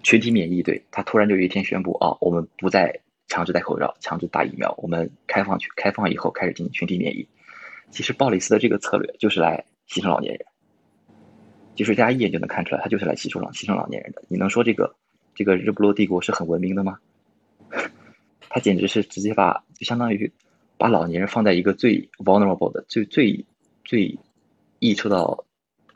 [0.01, 0.63] 群体免疫。
[0.63, 7.27] 对他突然就有一天宣布，啊，我们不再强制戴口罩，强制打疫苗，我们开放去开放以后开始进行群体免疫。
[7.91, 9.65] 其实鲍里斯的这个策略就是来。
[9.89, 10.45] 牺牲老年人，
[11.75, 14.21] 就是大家一眼就能看出来，他就是来牺牲老牺牲老年人的。
[14.27, 14.95] 你能说这个
[15.33, 16.99] 这个日不落帝国是很文明的吗？
[18.49, 20.31] 他简直是直接把就相当于
[20.77, 23.43] 把老年人放在一个最 vulnerable 的、最最
[23.83, 24.19] 最
[24.77, 25.43] 易受到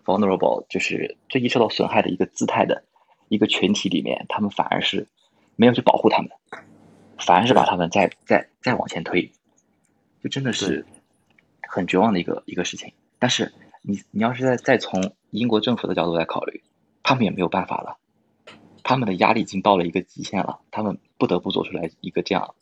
[0.03, 2.83] vulnerable 就是最易受到损害的一个姿态的
[3.29, 5.07] 一个群体里面，他们反而是
[5.55, 6.31] 没有去保护他们，
[7.19, 9.31] 反而是把他们再再再往前推，
[10.23, 10.83] 就真的是
[11.69, 12.91] 很绝望的一个一个事情。
[13.19, 13.53] 但是。
[13.85, 16.63] 你你要是再再从英国政府的角度来考虑，
[17.03, 17.97] 他们也没有办法了，
[18.81, 22.55] 他们的压力已经到了一个极限了，他们不得不做出来一个这样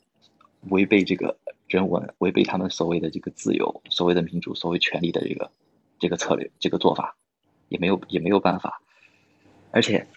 [0.68, 5.48] 违背这个人文、违背他们所谓的这个自由、所谓的民主、所谓权利的这个
[6.00, 7.16] 这个策略、这个做法，
[7.68, 8.82] 也没有也没有办法。
[9.70, 10.08] 而且，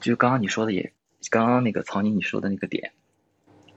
[0.00, 0.92] 就刚刚你说的也，
[1.30, 2.90] 刚刚那个曹宁你说的那个点，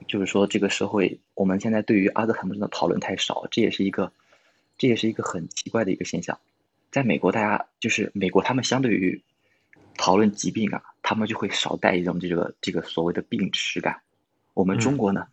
[0.08, 4.12] 就是说这个社会我们现在对于阿兹海默症的讨论太少，这也是一个。
[4.82, 6.36] 这也是一个很奇怪的一个现象，
[6.90, 9.22] 在美国，大家就是美国，他们相对于
[9.96, 14.00] 讨论疾病啊，他们就会少带一种这个这个所谓的病耻感。
[14.54, 15.28] 我们中国呢，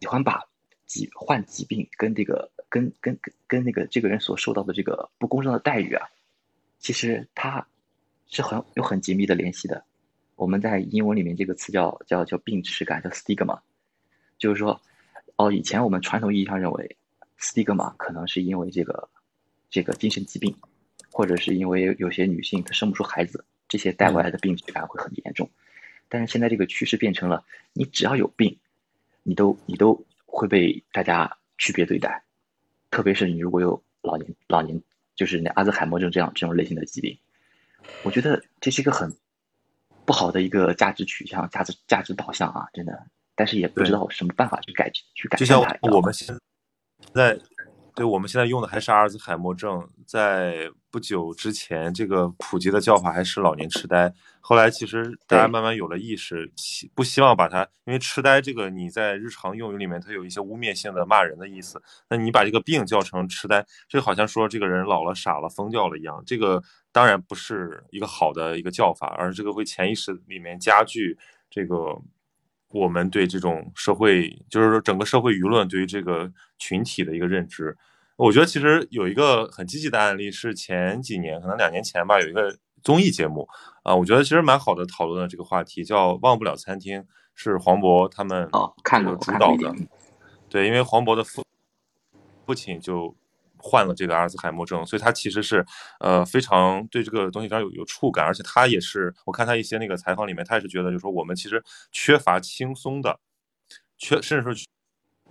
[0.00, 0.44] 喜欢把
[0.84, 6.06] 疾患疾病跟这个跟跟跟跟那个这个人所受到的这个不公正的待遇啊，
[6.78, 7.66] 其实它
[8.28, 9.82] 是很有很紧密的联系的。
[10.36, 13.60] 我们在英文里面这个词叫叫叫病耻感，叫 stigma，
[14.36, 14.78] 就是说，
[15.36, 16.98] 哦，以前我们传统意义上认为
[17.40, 19.08] stigma 可能是因为这个
[19.68, 20.54] 这个精神疾病，
[21.10, 25.50] 或者是因为有些女性她生不出孩子，这些带过来的病耻感会很严重。
[26.08, 28.58] 但是现在这个趋势变成了，你只要有病，
[29.22, 32.22] 你都你都会被大家区别对待，
[32.90, 34.80] 特别是你如果有老年老年
[35.14, 37.18] 就是那阿兹海默症这样这种类型的疾病，
[38.02, 39.16] 我觉得这是一个很。
[40.06, 46.36] 不好的一个价值取向、价值价值导向啊，真的，但是也不知道什么办法去改去改就像我们现
[47.14, 47.38] 在，
[47.94, 54.12] 对，我们现在用的还是阿尔兹海默症，在不久之前，这个普及的叫法还是老年痴呆。
[54.40, 66.62] 后来其实大家慢慢有了意识，希不希望把它，因为痴呆这个你在日常用语里面它有一些污蔑性的骂人的意思，那你把这个病叫成痴呆，这好像说这个人老了、傻了、疯掉了一样，这个。
[66.92, 71.16] 当然不是一个好的一个叫法，而这个会潜意识里面加剧
[71.48, 71.96] 这个
[72.70, 77.76] 我们对这种社会，就是说整个社会舆论对于这个群体的一个认知。
[78.16, 83.48] 我觉得其实有一个很积极的案例是前几年，可能两年前吧，有一个综艺节目
[83.82, 87.00] 啊，我觉得其实蛮好的讨论的这个话题，叫《忘不了餐厅》，
[87.34, 89.74] 是黄渤他们哦看过主导的，
[90.48, 91.44] 对，因为黄渤的父
[92.46, 93.14] 父亲就。
[93.62, 95.64] 患了这个阿尔兹海默症，所以他其实是，
[96.00, 103.18] 呃，非常对这个东西非常有有触感，而且他也是，我看他一些那个采访里面，他也是觉得，就是说我们其实缺乏轻松的，
[103.98, 104.52] 缺甚至说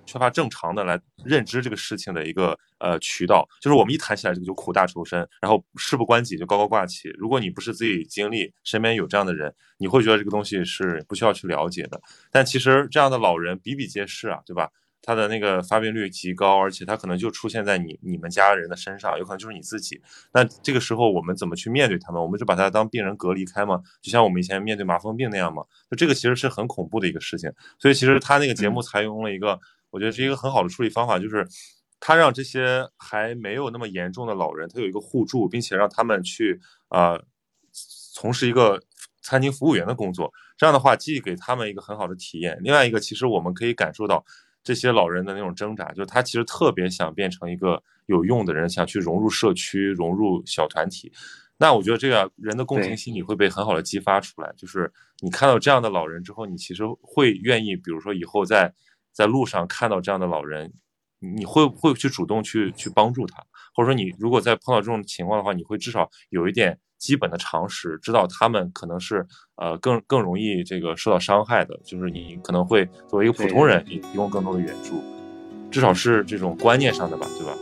[0.06, 7.10] 缺乏正常的来认知这个事情的一个呃渠道，就是我们一谈起来这个就苦大仇深，然后事不关己就高高挂起。
[7.16, 12.02] 如果你不是自己经历，身边有这样的人，你会觉得这个东西是不需要去了解的。
[12.32, 14.72] 但其实这样的老人比比皆是啊，对吧？
[15.02, 20.02] 他的那个发病率极高，而且它可能就出现在你你们家人的身上，有可能就是你自己。
[20.34, 22.22] 那这个时候我们怎么去面对他们？
[22.22, 23.82] 我们就把他当病人隔离开吗？
[24.02, 25.64] 就像我们以前面对麻风病那样吗？
[25.90, 27.50] 就这个其实是很恐怖的一个事情。
[27.80, 29.58] 所以其实他那个节目采用了一个，
[29.90, 31.48] 我觉得是一个很好的处理方法，就是
[32.00, 36.60] 他让这些还没有那么严重的老人，他有一个互助，并且让他们去
[36.90, 37.24] 呃
[38.14, 38.80] 从事一个
[39.22, 40.32] 餐厅服务员的工作。
[40.58, 44.26] 这样的话，既给他们一个很好的体验，另外一个其实我们可以感受到。
[44.64, 51.12] 这些老人的那种挣扎，就是他其实特别想变成一个有用的人，想去融入社区、融入小团体。
[51.58, 54.54] 那我觉得这个人的共情心理会被很好的激发出来。
[54.56, 58.74] 就是你看到这样的老人之后，你其实会愿意，比如说以后在
[59.12, 60.72] 在路上看到这样的老人，
[61.20, 63.44] 你会会去主动去去帮助他，
[63.74, 66.80] 或者说你如果在碰到这种情况的话，你会至少有一点。
[67.00, 75.02] 基本的常识，知道他们可能是呃更更容易这个受到伤害的，就是你可能会作为一个普通人，你提供更多的援助，
[75.72, 77.54] 至少是这种观念上的吧，对吧？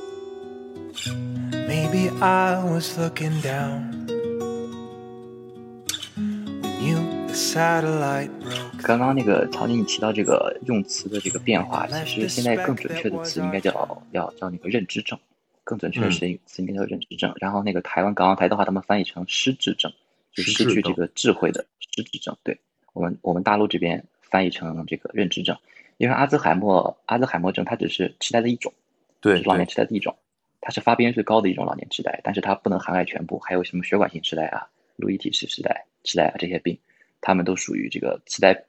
[8.82, 15.20] 刚刚那个曹宁你提到这个用词的这个变化，其实现在更准确的词应该叫要叫那个认知症。
[15.68, 19.92] 更准确的是词应该叫认知症，然后那个台湾港澳台的话，他们翻译成失智症，
[20.32, 22.38] 就失去这个智慧的失智症。
[22.42, 22.58] 对
[22.94, 25.58] 我们我们大陆这边翻译成这个认知症，
[25.98, 28.72] 因为阿兹海默阿兹海默症它只是痴呆的一种，
[29.20, 30.16] 对老年痴呆的一种，
[30.62, 36.80] 它是发病最高的一种老年痴呆，但是它不能涵盖全部，还有什么血管性痴呆啊、路易体式痴呆痴呆啊这些病，
[37.20, 38.64] 他们都属于这个痴呆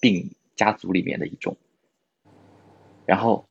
[0.00, 1.56] 病家族里面的一种，
[3.06, 3.46] 然后。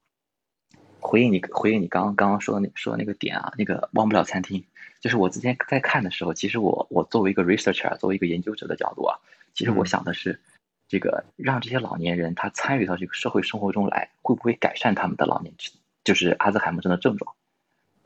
[1.01, 4.63] 回应你，回应你刚刚刚刚说的那说的那个点啊，那个忘不了餐厅，
[4.99, 9.17] 就是我之前在看的时候，其实我我作为一个 researcher，作为一个研究者的角度啊，
[9.53, 10.39] 其实我想的是，
[10.87, 15.71] 这个让这些老年人他参与到这个社会生活中来，会不会改善他们的老年痴，
[16.03, 17.33] 就是阿兹海默症的症状？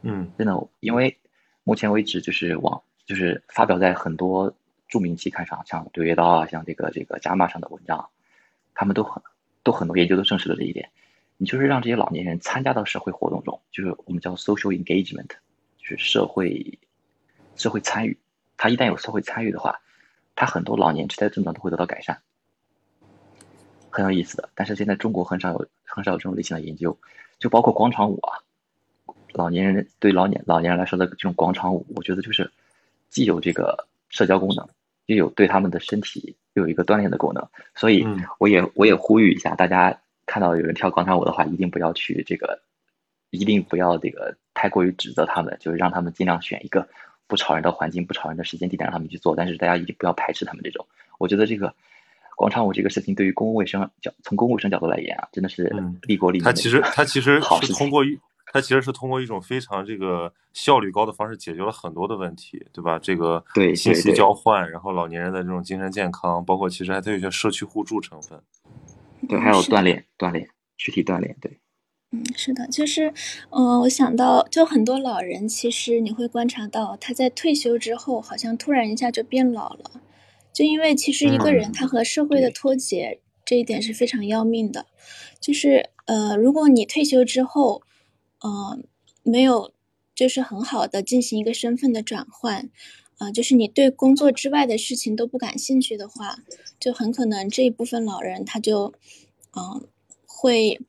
[0.02, 1.18] 嗯，真的，因为
[1.64, 4.54] 目前为止就是往就是发表在很多
[4.88, 8.10] 著名期刊上，像《柳叶刀》啊，像这个这个《伽马》上的文章，
[8.76, 9.24] 他们都很
[9.64, 10.90] 都很多研究都证实了这一点。
[11.44, 15.28] 你就是让这些老年人参加到社会活动中，就是我们叫 social engagement，
[15.78, 16.80] 就是社会
[17.58, 18.18] 社会参与。
[18.56, 19.78] 他一旦有社会参与的话，
[20.36, 22.18] 他很多老年痴呆症状都会得到改善，
[23.90, 24.48] 很有意思的。
[24.56, 26.98] 但是现在中国很少有很少有这种类型的研究，
[27.40, 28.40] 就包括广场舞啊，
[29.34, 32.50] 老年人对老年老年人来说的这种广场舞，我觉得就是
[33.10, 34.66] 既有这个社交功能，
[35.08, 37.46] 又有对他们的身体又有一个锻炼的功能。
[37.76, 38.08] 所以
[38.40, 40.00] 我也我也呼吁一下大家。
[40.26, 42.60] 看到有人跳广场舞的话，一定不要去这个，
[43.32, 46.88] 一定不要这个太过于指责他们，就是让他们尽量选一个
[47.28, 49.36] 不吵人的环境、不吵人的时间地点让他们去做。
[49.36, 50.86] 但是大家一定不要排斥他们这种。
[51.20, 51.74] 我觉得这个
[52.36, 56.46] 广场舞这个事情对于公共卫生角从公共卫生角度来言啊，真的是利国利民。
[56.46, 58.04] 他其实他其实是通过
[58.52, 63.00] 它其实是通过一种非常这个效率高的方式解决了很多的问题，对吧？
[63.00, 68.40] 这个对信息交换，然后老年人的这种精神健康，包括其实还都有一些社区互助成分。
[69.28, 71.60] 对，还有锻炼锻炼躯体锻炼，对。
[72.12, 73.12] 嗯，是的，就是，
[73.50, 80.00] 嗯、我想到，就很多老人，其实你会观察到，他在退休之后，好像突然一下就变老了，
[80.54, 84.86] 就因为其实一个人嗯他和社会的脱节，这一点是非常要命的。
[85.40, 87.82] 就是，呃，如果你退休之后，
[88.42, 88.78] 呃，
[89.24, 89.74] 没有
[90.14, 92.70] 就是很好的进行一个身份的转换，
[93.18, 96.40] 啊、就是你对工作之外的事情都不感兴趣的话，
[96.80, 98.94] 就很可能这一部分老人他就，
[99.56, 99.88] 嗯、
[100.26, 100.82] 会，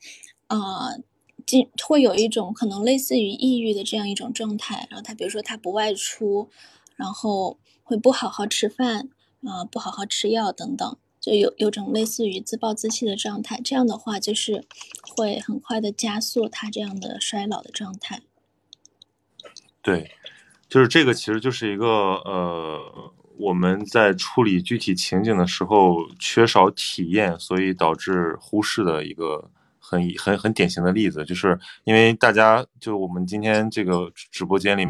[0.49, 1.01] 呃，
[1.47, 6.49] 进会有一种可能类似于抑郁的这样一种状态，然后他比如说他不外出，
[6.97, 9.11] 然后会不好好吃饭，
[9.43, 13.61] 啊、不好好吃药等等，就有有种类似于自暴自弃的状态。
[13.63, 14.65] 这样的话，就是
[15.03, 18.23] 会很快的加速他这样的衰老的状态。
[19.83, 20.13] 对，
[20.75, 21.87] 就是这个，其实就是一个
[22.25, 22.81] 呃，
[23.39, 29.49] 我们在处理具体情景的时候缺少体验，所以导致忽视的一个
[29.79, 34.85] 很很很典型的例子，就是因为大家就我们今天这个直播间里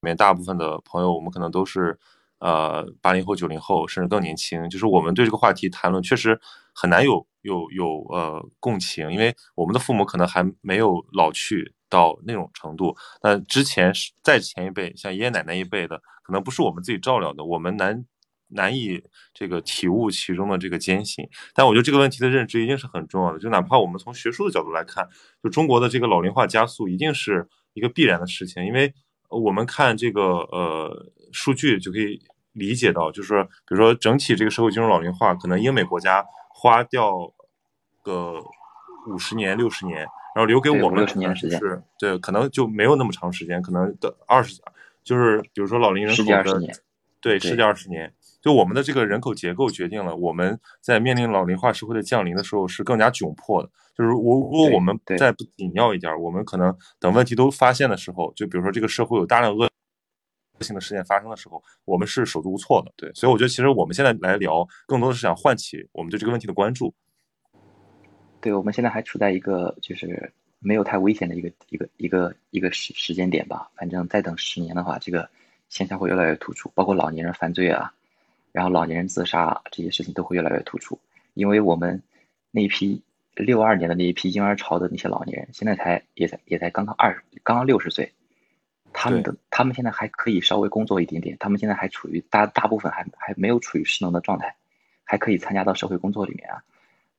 [0.00, 1.96] 面大部分的朋友，我们可能都是
[2.40, 6.36] 呃八零后、九零后，甚至更年轻，就是我们对这个话题谈论确实
[6.74, 12.96] 很难有有有呃共情，因为我们的父母可能还没有老去到那种程度。
[13.22, 18.04] 那之前是再前一辈，像爷爷奶奶一辈的，可能不是我们自己照料的，我们难
[18.48, 19.02] 难以
[19.34, 21.28] 这个体悟其中的这个艰辛。
[21.54, 25.08] 但我觉得这个问题的认知一定是很重要的，就哪怕我们从学术的角度来看，
[25.42, 28.92] 就中国的这个老龄化加速一定是一个必然的事情，因为
[29.28, 32.18] 我们看这个呃数据就可以
[32.52, 37.32] 理解到，就是比如说整体这个社会进入老龄化，可能英美国家花掉
[38.02, 38.42] 个
[39.06, 40.06] 五十年、六十年，
[40.38, 44.62] 然后留给我们的时间是对，可能就没有那么长时间，可能的二十，
[45.02, 46.60] 就是比如说老龄人口的
[47.20, 48.14] 对，对十几二十年。
[48.40, 53.68] 就我们的这个人口结构决定了我们在面临老龄化社会的降临的时候是更加窘迫的。
[53.96, 59.68] 就是我如果我们再不紧要一点儿，我们可能等问题都发现的时候，就比如说这个社会有大量恶
[60.60, 62.92] 性的事件发生的时候，我们是手足无措的。
[62.96, 66.94] 对，所以我觉得其实我们现在来聊，更多的是想唤起我们对这个问题的关注。
[68.40, 73.68] 对，我们现在还处在一个就是没有太危险的一个一个一个一个时时间点吧。
[73.74, 75.28] 反正再等十年的话，这个
[75.68, 77.92] 现象会越来越突出，包括老年人犯罪啊，
[78.52, 80.98] 然后老年人自杀这些事情都会越来越突出。
[81.34, 82.02] 因为我们
[82.50, 83.02] 那一批
[83.34, 88.12] 六二年的那一批婴儿潮的那些老年人，现在才也才也才刚刚二十，刚刚六十岁，
[88.92, 94.54] 他们的他们现在还可以稍微工作一点点，他们现在还处于大大部分还还没有处于失能的状态，
[95.02, 96.62] 还可以参加到社会工作里面啊。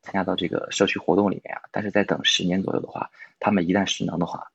[0.02, 4.52] 参加到这个社区活动里面啊，但是再等十年左右的话，他们一旦失能的话，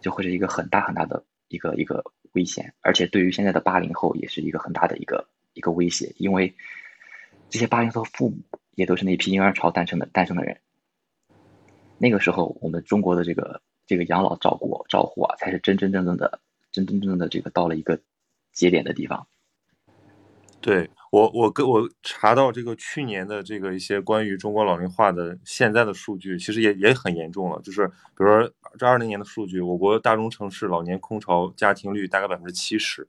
[0.00, 6.54] 就会是一个很大很大的一个一个危险，而且对于现在的八零后也是一个很大的一个一个威胁，因为
[7.48, 8.38] 这些八零后父母
[8.74, 10.58] 也都是那批婴儿潮诞生的诞生的人，
[11.98, 18.00] 那个时候我们中国的这个这个养老照顾照护啊，才是真真正正的真真正正的这个到了一个
[18.52, 19.26] 节点的地方。
[20.62, 27.60] 对我，我跟我查到这个去年的这个一些关于中国老龄化的现在的数据，其实也也很严重了。
[27.64, 28.48] 就是比如说
[28.78, 33.06] 这二零年的数据，我国大中城市老年空巢家庭率大概百分之七十，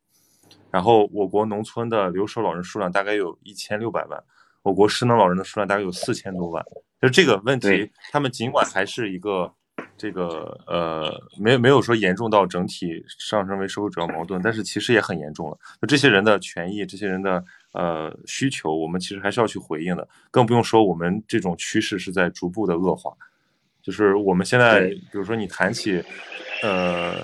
[0.72, 4.24] 然后我国农村的留守老人数量大概有一千六百万，
[4.64, 6.66] 我国失能老人的数量大概有四千多万。
[7.00, 9.54] 就这个问题，他们尽管还是一个
[10.04, 15.58] 这个呃，没有没有说严重到整体上升为社会主要矛盾，但是其实也很严重了。
[15.80, 17.42] 那这些人的权益，这些人的
[17.72, 20.06] 呃需求，我们其实还是要去回应的。
[20.30, 23.14] 更不用说我们这种趋势是在逐步的恶化。
[23.82, 26.04] 就是我们现在，比如说你谈起
[26.64, 27.16] 呃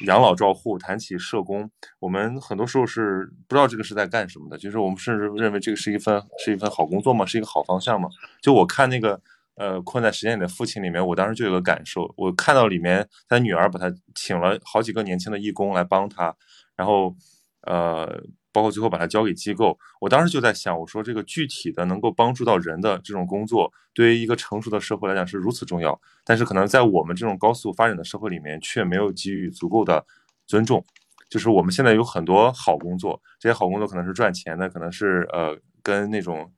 [0.00, 1.70] 养老照护，谈起社工，
[2.00, 4.58] 我们很多时候是不知道这个是在干什么的。
[4.58, 7.24] 就是我们甚至认为这个是一份是一份好工作吗？
[7.24, 8.08] 是一个好方向吗？
[8.42, 9.20] 就我看那个
[9.56, 16.34] 呃《困在时间里的父亲》里面，我当时就有个感受，我看到里面他女儿把他请了好几个年轻的义工来帮他，
[16.76, 17.14] 然后
[17.62, 30.04] 呃，包括最后把他交给机构，我当时就在想，我说这个具体的能够帮助到人的这种工作，对于一个成熟的社会来讲是如此重要，但是可能在我们这种高速发展的社会里面，却没有给予足够的
[30.46, 30.84] 尊重。
[31.28, 36.48] 就是我们现在有很多好工作，这些好工作可能是赚钱的，可能是呃跟那种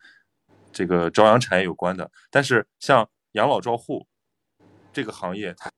[0.79, 4.07] 这个朝阳产业有关的，但是像养老照护
[4.93, 5.69] 这个行业，它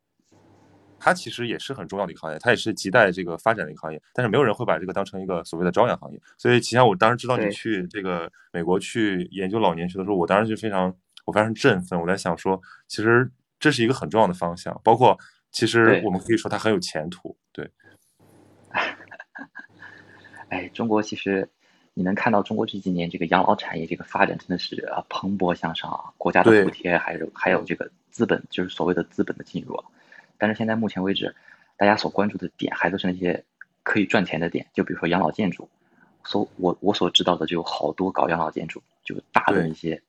[0.98, 6.20] 它其实也是很重要的一个行业，它也是亟待这个发展的一个行业，但是没有人会把这个当成一个所谓的朝阳行业。
[6.36, 10.94] 所以，齐祥，我当时知道你去这个美国去研究老年学的时候，我当时就非常
[11.24, 15.18] 我非常振奋，我在想说，其实这是一个很重要的方向，包括
[15.50, 17.34] 其实我们可以说它很有前途。
[17.52, 17.70] 对，
[20.50, 21.48] 哎，中国其实
[21.94, 29.82] 你能看到中国这几年这个养老产业这个发展真的是啊蓬勃向上啊，国家的补贴还有还有这个资本，就是所谓的资本的进入。
[30.38, 31.34] 但是现在目前为止，
[31.76, 33.44] 大家所关注的点还都是那些
[33.82, 35.68] 可以赚钱的点，就比如说养老建筑。
[36.22, 40.02] 所我我所知道的就有好多搞养老建筑，就大的一些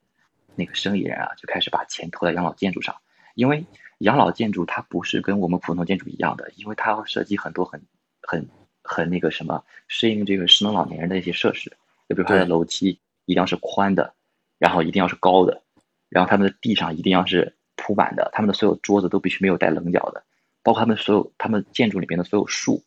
[0.56, 2.94] 那个生意人啊，就开始把钱投在养老建筑上，
[3.34, 3.66] 因为
[4.00, 7.82] 养老建筑它不是跟我们普通建筑一样的，因为它要涉及很多很
[8.22, 8.46] 很
[8.84, 11.70] 很那个什么适应这个失能老年人的一些设施，
[12.10, 14.14] 就比如它的楼梯一定要是宽的，
[14.58, 15.62] 然后一定要是高的，
[16.10, 20.24] 然后他们的地上一定要是铺满的，他们的所有桌子都必须没有带棱角的，
[20.64, 22.84] 包括他们所有他们建筑里面的所有树，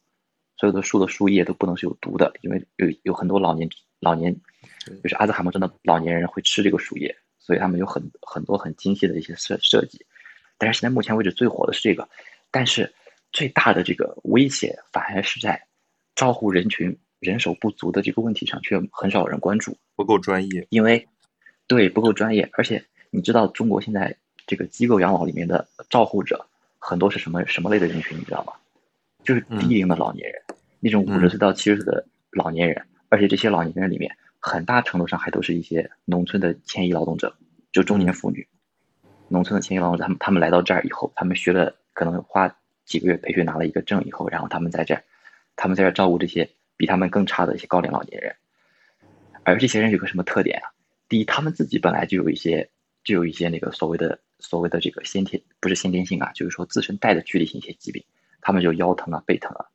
[0.56, 3.68] 所有的树的树叶都不能是有毒的，因为有有很多老年
[4.00, 4.34] 老年
[5.02, 10.04] 就是阿兹海默症的老年人会吃这个树叶，所以他们有很很多很精细的一些设设计。
[10.58, 12.08] 但是现在目前为止最火的是这个，
[12.50, 12.92] 但是
[13.32, 15.60] 最大的这个威胁反而是在
[16.14, 19.76] 照护人群人手不足的这个问题上，却很少有人关注。
[19.96, 20.66] 不够专业。
[20.70, 21.08] 因为
[21.66, 26.46] 对不够专业，而且你知道中国现在这个机构养老里面的照护者
[26.78, 28.52] 很多是什么什么类的人群，你知道吗？
[29.22, 30.42] 就是低龄的老年人，
[30.80, 37.34] 那种五十岁到七十岁的老年人，而且这些老年人里面很大程度上还都是一些农村的迁移劳动者，
[37.72, 38.46] 就中年妇女，
[39.28, 42.54] 农村的迁移劳动者，他们他们来到这儿以后，他们学了可能花
[42.84, 45.02] 几个月培训拿了一个证以后，然后他们在这儿，
[45.56, 48.34] 他们在这儿照顾这些比他们更差的一些高龄老年人。
[49.42, 50.72] 而这些人有个什么特点啊？
[51.08, 52.68] 第一，他们自己本来就有一些
[53.04, 58.02] 就有一些那个所谓的所谓的这个先天不是先天性啊，就是说自身带的距离性一些疾病，
[58.40, 59.66] 他们就腰疼啊、背疼啊。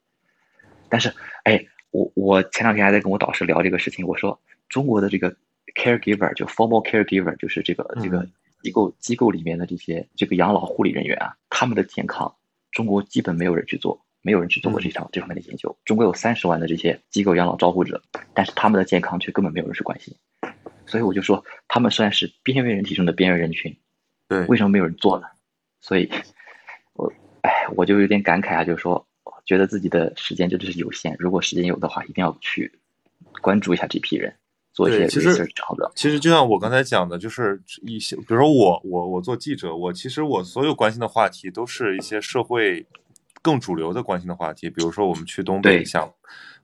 [0.90, 1.14] 但是，
[1.44, 5.36] 哎，我我前两天还在跟我导师聊这个事情，我说中国的这个
[5.76, 8.32] caregiver 就 formal caregiver 就是这个这个嗯
[8.64, 12.36] 机构机构里面的这些这个养老护理人员啊，他们的健康，
[12.72, 15.76] 中国基本没有人去做，没有人去做过这场这方面的研究。
[15.86, 18.02] 中国有三十万的这些机构养老照护者，
[18.34, 20.16] 但是他们的健康却根本没有人去关心。
[20.86, 23.78] 所以我就说，他们虽然是边缘人体中的边缘人群，
[24.28, 25.28] 对，为什么没有人做呢？
[25.82, 26.10] 所以，
[26.94, 29.08] 我哎，我就有点感慨啊，就是说，
[29.46, 31.16] 觉得自己的时间真的是有限。
[31.20, 32.72] 如果时间有的话，一定要去
[33.42, 34.36] 关注一下这批人，
[34.74, 35.92] 做一些对其实 research 好的。
[35.96, 42.86] 其实就像我刚才讲的，就是一些，比如说我我我做记者，我其实我所有关心的话题都是一些社会
[43.42, 46.12] 更主流的关心的话题，比如说我们去东北对项，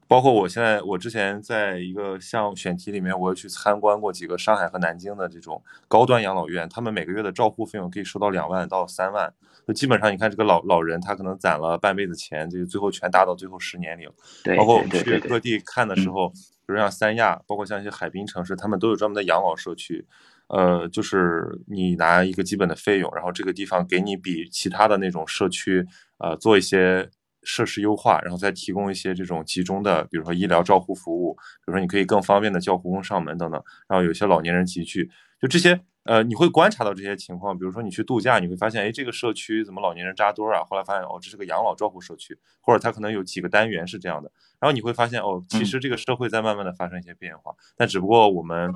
[0.07, 9.33] 包括我现在我之前在一个项目选题里面，我也去参观过几个上海和南京的这种高端养老院，他们每个月的照护费用可以收到两万到三万，
[9.67, 14.13] 就基本上你看这个老老人他可能攒了半辈子钱，这个最后全搭到最后十年里了。
[14.43, 20.05] 对包括我们去各地看的时候，比如像三亚，包括像一些海滨城市，他们都有专门的养老社区。
[20.47, 25.83] 呃，就是你拿一个基本的费用，然后这个地方给你比其他的那种社区，
[26.17, 27.09] 呃，做一些
[27.43, 33.61] 设施优化，然后再提供一些这种集中的，比如说医疗照护服务，比如说你可以更方便的叫护工上门等等。
[33.87, 35.09] 然后有些老年人集聚，
[35.39, 37.57] 就这些，呃，你会观察到这些情况。
[37.57, 40.63] 比如说你去度假，你会发现，哎，这个社区怎么老年人扎堆儿啊？
[40.63, 44.31] 后来发现，哦，这是个养老照护社区，或者它可能有几个单元是这样的。
[44.59, 48.73] 然后你会发现，哦，其实这个社会在慢慢的发生一些变化，但只不过我们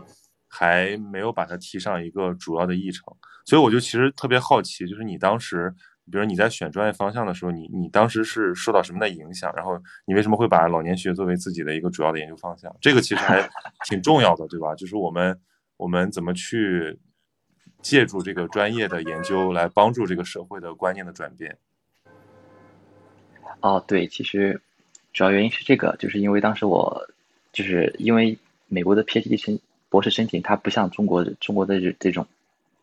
[0.47, 3.03] 还没有把它提上一个主要的议程。
[3.45, 5.73] 所以我就其实特别好奇，就是你当时，
[6.12, 9.53] 比如你在选专业方向的时候，你你当时是受到什么的影响？
[9.55, 12.76] 然后你为什么会把老年学作为自己的一个主要的研究方向？
[12.82, 13.47] 这个其实还
[13.88, 14.74] 挺重要的，对吧？
[14.76, 15.39] 就是我们
[15.78, 16.97] 我们怎么去
[17.82, 21.57] 借助这个专业的研究来帮助这个社会的观念的转变。
[23.62, 24.62] 哦，对，其实
[25.14, 27.07] 主要原因是这个，就是因为当时我
[27.51, 28.38] 就是因为
[28.68, 32.26] 美国的 PhD 申博士申请，它不像中国中国的这这种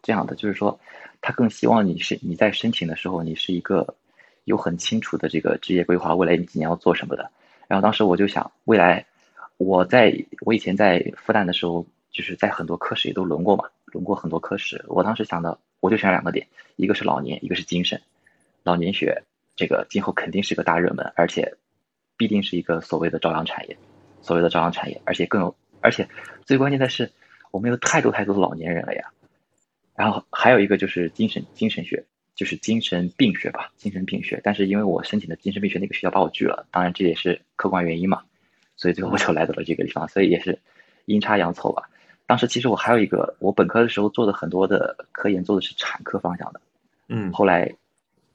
[0.03, 0.79] 这样的，就是说，
[1.21, 3.95] 他更希望你是你在申请的时候，你是一个
[4.45, 7.31] 有很清楚的这个职业规划，未来你几年要做什么的。
[7.69, 9.05] 然后当时我就想，未来
[9.57, 14.85] 我在我以前在复旦的时候，就是在很多科室也都轮过嘛，轮过很多科室。
[14.89, 16.47] 我当时想的，我就选两个点，
[16.77, 18.01] 一个是老年，一个是精神。
[18.63, 19.23] 老年学
[19.57, 21.57] 这个今后肯定是个大热门，而且
[22.17, 23.77] 必定是一个所谓的朝阳产业，
[24.23, 26.09] 所谓的朝阳产业，而且更有，而且
[26.45, 27.11] 最关键的是，
[27.51, 29.11] 我们有太多太多的老年人了呀。
[29.97, 34.41] 然后还有一个就是精神精神学，就是精神病学吧，精神病学。
[34.45, 38.23] 但是因为我申请的精神病学那个学校把我拒了，当然这也是客观原因嘛，
[38.77, 40.59] 所以最后我就来到了这个地方，所以也是
[41.07, 41.89] 阴差阳错吧。
[42.27, 46.61] 当时其实我还有一个，我本科的时候做的很多的科研做的是产科方向的，
[47.09, 47.73] 嗯后来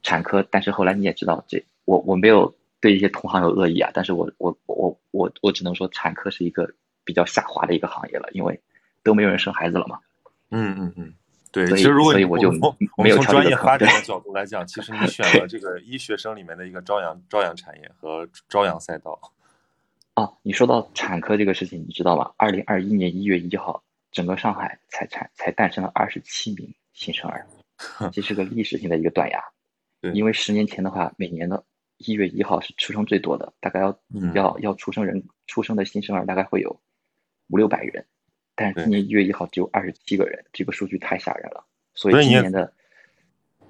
[0.02, 8.60] 产科，但是后来你也知道，这我我没有对一些同行有恶意啊，但是我我我我我只能说产科是一个比较下滑的一个行业了，因为
[9.04, 10.00] 都没有人生孩子了嘛。
[10.50, 11.14] 嗯嗯嗯，
[11.52, 19.20] 对，所以其实如果你我就我没有们从专业发展的 角度来讲，其实你选了这个医学生里面的一个朝阳朝阳产业和朝阳赛道。
[20.14, 22.32] 啊， 你说到产科这个事情，你知道吗？
[22.38, 27.46] 二零二一年一月一号，整个上海才产才诞生了二十七名新生儿，
[28.12, 29.44] 这是个历史性的一个断崖。
[30.14, 31.64] 因为十年前的话，每年的
[31.98, 36.76] 一月一号是出生最多的，大概要、嗯要要出生人出生的新生儿大概会有
[37.50, 38.06] 五六百人，
[38.56, 41.64] 但是今年一月一号只有二十七个人，这个数据太吓人了。
[41.94, 42.72] 所以今年的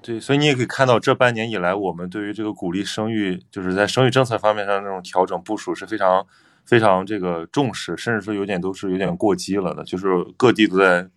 [0.01, 6.25] 对，所以你也可以看到，这半年以来，我们对于这个鼓励生育，就是在生育政策方面上那种调整部署是非常
[6.65, 10.07] 非常这个重视，甚至说有点都是有点过激了的，就是
[10.37, 11.07] 各地都在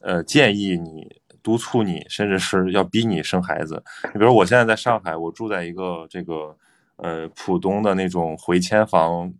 [0.00, 3.82] 呃建议你、督促你，甚至是要逼你生孩子。
[4.12, 6.56] 你比如我现在在上海，我住在一个这个
[6.96, 9.32] 呃浦东的那种回迁房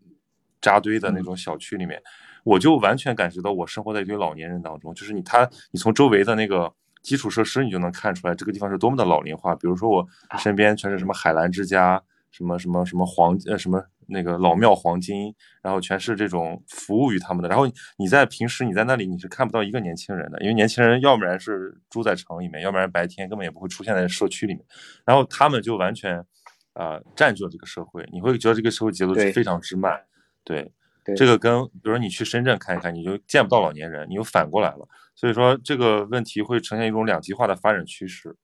[0.61, 2.01] 扎堆的那种小区里面，
[2.45, 6.73] 我就完全感觉到我生活在一堆老年人当中，就是你他你从周围的那个
[7.03, 9.55] 基础设施你就能看出来这个地方是多么的老龄化。
[9.57, 10.07] 比如说我
[10.39, 17.49] 身边全是什么海澜之家，什么什么什么黄呃什么那个老庙黄金，然后全是这种服务于他们的。
[17.49, 17.67] 然后
[17.97, 24.63] 你在平时你在那里你是看不到一个年轻人的，因为年轻人要不然是住在城里面，要不然白天根本也不会出现在社区里面。
[25.07, 26.19] 然后他们就完全
[26.75, 29.99] 啊、呃占据了这个社会，你会觉得这个社会节奏是非常之慢。
[30.43, 30.73] 对，对
[31.17, 34.89] 这个跟比如说你去深圳看一看，你就见不到老年人，你又反过来了。
[35.15, 38.35] 所以说这个问题会呈现一种两极化的发展趋势。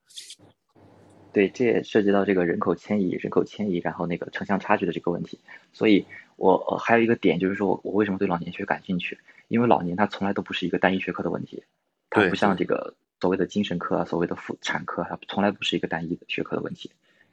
[1.33, 5.39] 对，这也涉及到这个人口迁移、人口迁移，然后那个城乡差距的这个问题。
[5.73, 6.05] 所以
[6.37, 9.17] 我，呃还有一个点就是说，我我为什么对老年学感兴趣？
[9.49, 11.63] 因为老年它从来都不是一个单一学科的问题，
[12.09, 16.91] 它不像这个所谓的精神科啊、所谓的妇产科，它从来不是一个单一的学科的问题。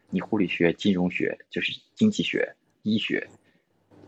[0.09, 3.27] 你护理学、金融学，就是经济学、医学，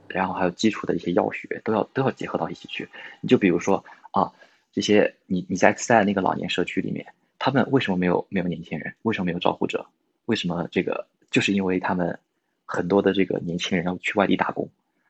[0.10, 2.88] 然后还有基础的一些药学，都要都要结合到一起去。
[3.22, 4.32] 你就比如说啊，
[4.72, 7.06] 这些你你在在那个老年社区里面，
[7.38, 8.94] 他们为什么没有没有年轻人？
[9.04, 9.86] 为什么没有照顾者？
[10.26, 11.08] 为什么这个？
[11.32, 12.18] 就是因为他们
[12.66, 14.68] 很多的这个年轻人要去外地打工，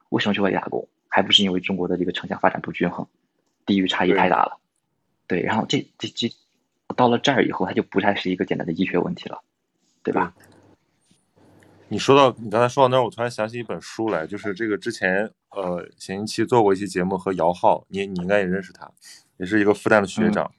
[0.09, 0.87] 为什么去外地打工？
[1.07, 3.07] 还不是因为中国的这个城乡发展不均衡，
[3.65, 4.59] 地域差异太大了。
[5.27, 6.29] 对，然后这这这
[6.95, 9.41] 到了这儿以后，它就不再是一个简单的医学问题了，
[10.03, 10.33] 对吧？
[11.89, 18.89] 你说到你刚才说到那儿，我突然想起一本书来，就是这个之前呃前一期做过一期节目和姚浩，你你应该也认识他，
[19.37, 20.49] 也是一个复旦的学长，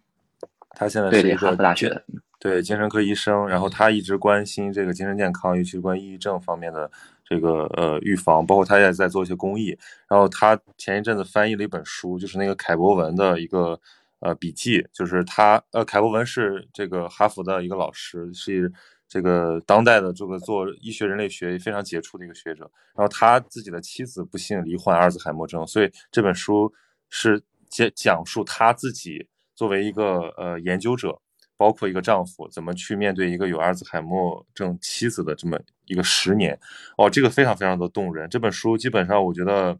[0.70, 2.04] 他现在是一个哈佛大学的，
[2.40, 6.90] 对精神科医生，然后他一直关心这个精神健康，尤其是关于抑郁症方面的
[7.24, 9.78] 这个呃预防，包括他也在做一些公益。
[10.08, 13.78] 然后他前一阵子翻译了一本书，就是那个凯博文的一个
[14.18, 18.72] 呃笔记，就是他呃凯博文是这个哈佛的一个老师，是
[19.10, 22.62] 这个当代的这个做医学人类学非常杰出的一个学者。
[22.94, 26.72] 然后他自己的妻子不幸罹患阿尔兹海默症，所以这本书
[27.10, 31.20] 是讲讲述他自己作为一个呃研究者。
[31.56, 36.58] 包括一个丈夫怎么去面对一个有阿尔兹海默症妻子的这么一个十年，
[36.96, 38.26] 哦，这个非常非常的动人。
[38.30, 39.78] 这本书基本上我觉得，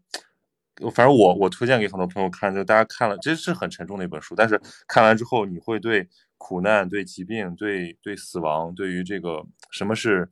[0.93, 6.07] 反正我我推荐给很多朋友看，就大家看了，这是很沉重的一本书，但是看完之后你会对
[6.43, 10.27] 苦难、对疾病、对对死亡、对于这个什么是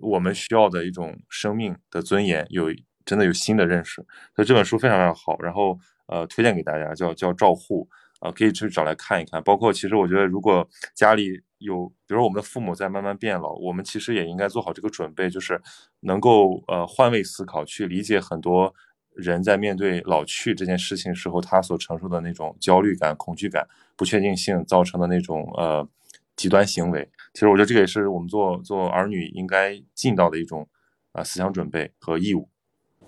[0.00, 2.66] 我们需要的一种生命的尊严有
[3.04, 3.96] 真的有新的认识。
[4.36, 5.76] 所以这本书非常非常好，然后
[6.06, 7.88] 呃推荐给大家，叫叫照护。
[8.22, 9.42] 啊，可以去找来看一看。
[9.42, 10.64] 包括其实我觉得，如果
[10.94, 15.60] 家里有，比如我们的父母在慢慢变老，我们其实也应该做好这个准备，就是
[16.02, 18.72] 能够呃换位思考，去理解很多
[19.16, 23.66] 人在面对老去这件事情时候，他所承受的那种焦虑感、恐惧感、
[24.02, 25.88] 不确定性造成的那种呃
[26.34, 27.08] 极端行为。
[27.32, 30.66] 其实我觉得这个也是我们做做儿女应该尽到的一种
[31.12, 32.48] 啊、呃、思想准备和义务。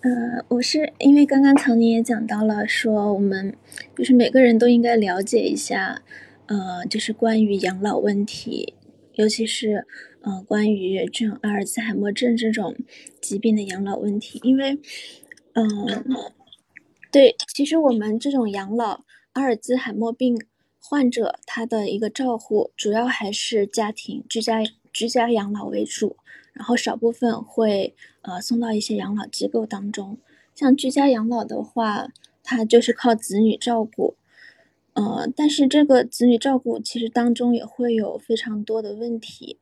[0.03, 3.57] 呃，我是因为刚刚曹宁也讲到了，说我们
[3.97, 6.01] 就是每个人都应该了解一下，
[6.47, 8.75] 呃，就是关于养老问题，
[9.15, 9.85] 尤其是
[10.21, 12.77] 呃关于这种阿尔兹海默症这种
[13.21, 14.79] 疾病的养老问题，因为，
[15.55, 15.65] 嗯、
[17.11, 19.01] 对，其实我们这种养老
[19.33, 20.39] 阿尔兹海默病
[20.87, 24.63] 患者，他的一个照护主要还是家庭居家
[24.93, 26.17] 居家养老为主。
[26.53, 30.19] 然后少部分会呃送到一些养老机构当中，
[30.55, 32.09] 像居家养老的话，
[32.45, 34.15] 它就是靠子女照顾，
[34.93, 39.59] 呃，但是这个子女照顾其实当中也会有非常多的问题，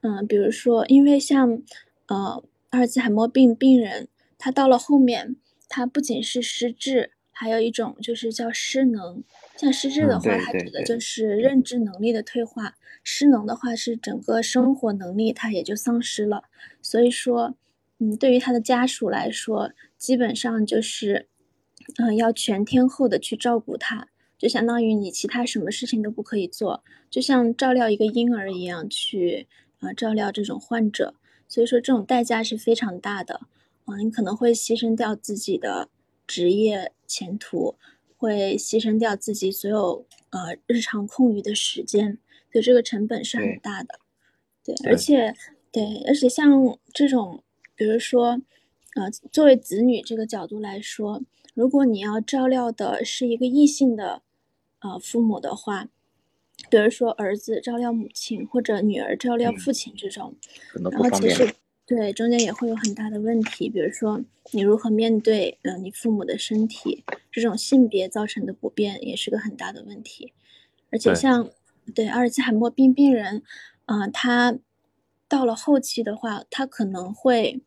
[0.00, 1.60] 嗯、比如说，因为像
[2.06, 5.36] 呃阿尔兹海默病病人，他到了后面，
[5.68, 9.22] 他不仅是失智，还有一种就是叫失能，
[9.56, 12.74] 像失智的话，嗯、它指的就是认知能力的退化。
[13.02, 16.44] 失能的话是整个生活能力它也就丧失了，
[16.80, 17.54] 所以说，
[17.98, 21.28] 嗯，对于他的家属来说，基本上就是，
[21.98, 24.08] 嗯、呃，要全天候的去照顾他，
[24.38, 29.46] 就相当于你其他什么事情都不可以做，就像照料一个婴儿一样去
[29.80, 31.14] 啊照料这种患者。
[31.46, 33.42] 所以说这种代价是非常大的
[33.84, 35.90] 啊，你可能会牺牲掉自己的
[36.26, 37.76] 职业前途，
[38.16, 42.18] 会牺牲掉自己所有呃日常空余的时间，
[42.52, 44.00] 所以这个成本是很大的。
[44.64, 45.34] 对，而且
[45.70, 47.42] 对，而且像这种，
[47.74, 48.40] 比如说，
[48.94, 51.22] 呃，作为子女这个角度来说，
[51.54, 54.22] 如果你要照料的是一个异性的
[54.80, 55.88] 呃父母的话，
[56.70, 60.36] 比如说儿子照料母亲或者女儿照料父亲这种，
[60.90, 61.54] 然后其实
[61.86, 64.22] 对中间也会有很大的问题，比如说
[64.52, 70.32] 你如何面对呃你父母的身体，这种性别造成的不便也是个很大的问题，
[70.90, 71.50] 而且像
[71.94, 73.42] 对阿尔茨海默病病人。
[73.86, 74.56] 啊，他
[75.28, 77.60] 到了后期的话，他可能会，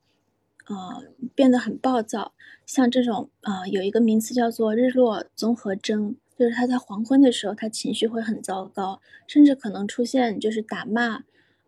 [0.66, 1.04] 呃，
[1.36, 2.34] 变得很暴躁。
[2.66, 11.18] 像这种，啊，有一个名词叫做“日落综合征”，就是他在黄昏的时候，他情绪会很糟糕，甚至可能出现就是打骂，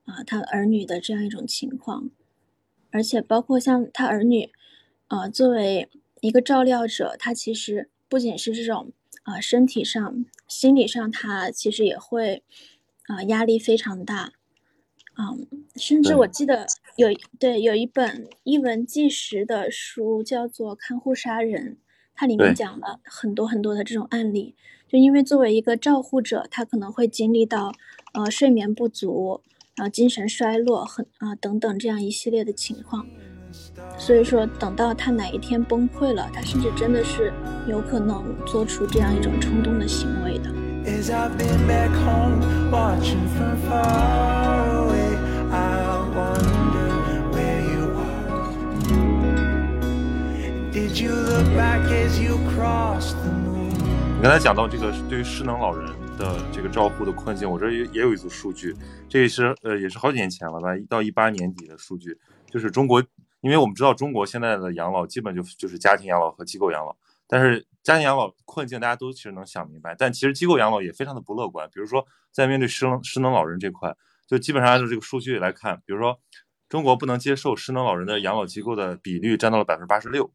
[0.06, 2.10] 啊，他儿女的这样一种情况。
[2.92, 4.52] 而且包括像他儿女，
[5.08, 5.90] 呃，作为
[6.22, 8.92] 一个照料者，他其实不仅是这种，
[9.24, 12.44] 啊，身体上、心理上，他其实也会，
[13.08, 14.34] 啊，压力非常大。
[15.18, 16.66] 嗯，甚至我记得
[16.96, 21.74] 有对有一本一文纪实的书叫做《看护杀人》，
[22.16, 24.56] 它里面讲了很多很多的这种案例。
[24.88, 27.74] 就因为作为一个照护者，他可能会经历到
[28.14, 29.44] 呃睡眠不足，
[29.80, 33.06] 然后精神衰落，很啊等等这样一系列的情况。
[33.98, 37.32] 所以说，等到他哪一天崩溃了，他甚至真的是
[37.66, 40.52] 有可能做出这样一种冲动的行为的。
[40.84, 40.92] 你
[54.22, 55.90] 刚才讲到这个对于失能老人
[56.20, 58.76] 的这个照护的困境，我这也也有一组数据，
[59.08, 62.16] 这也是呃也是好几年前了吧，到一八年底的数据，
[62.52, 63.02] 就是中国，
[63.40, 66.96] 因为我们知道中国现在的养老基本就就是家庭养老和机构养老，
[67.26, 73.96] 但是家庭养老困境大家都其实能想明白，但其实机构养老也非常的不乐观，比如说在面对失能失能老人这块，
[74.28, 76.20] 就基本上按照这个数据来看，比如说
[76.68, 80.30] 中国不能接受失能老人的养老机构的比率占到了百分之八十六，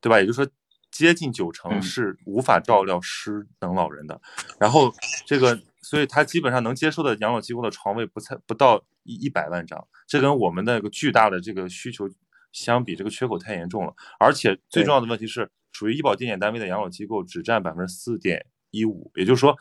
[0.00, 0.20] 对吧？
[0.20, 0.50] 也就是说。
[0.94, 4.20] 接近九成是无法照料失能老人的，
[4.60, 4.94] 然后
[5.26, 12.08] 这个，所以他基本上能接受的养老机构的床位不才不到一一百万张，这跟我们那个巨大的这个需求
[12.52, 13.92] 相比，这个缺口太严重了。
[14.20, 19.56] 而且最重要的问题是，属于医保定点单位的养老机构只占百分之四点一五，也就是说，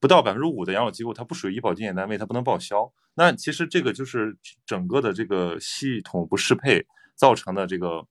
[0.00, 2.90] 不到百分之五的养老机构它不属于医保定点单位，它不能报销。
[3.14, 8.06] 那其实这个就是整个的这个系统不适配造成的这个。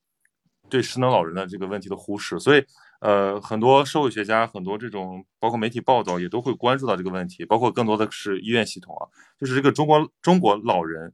[0.70, 2.66] 对失能老人的这个问题的忽视，所以，
[3.00, 9.08] 呃，很多社会学家、很多这种包括媒体报道也都会关注到这个问题，包括更多的是医院系统啊，
[9.40, 11.14] 就是这个中国中国老人，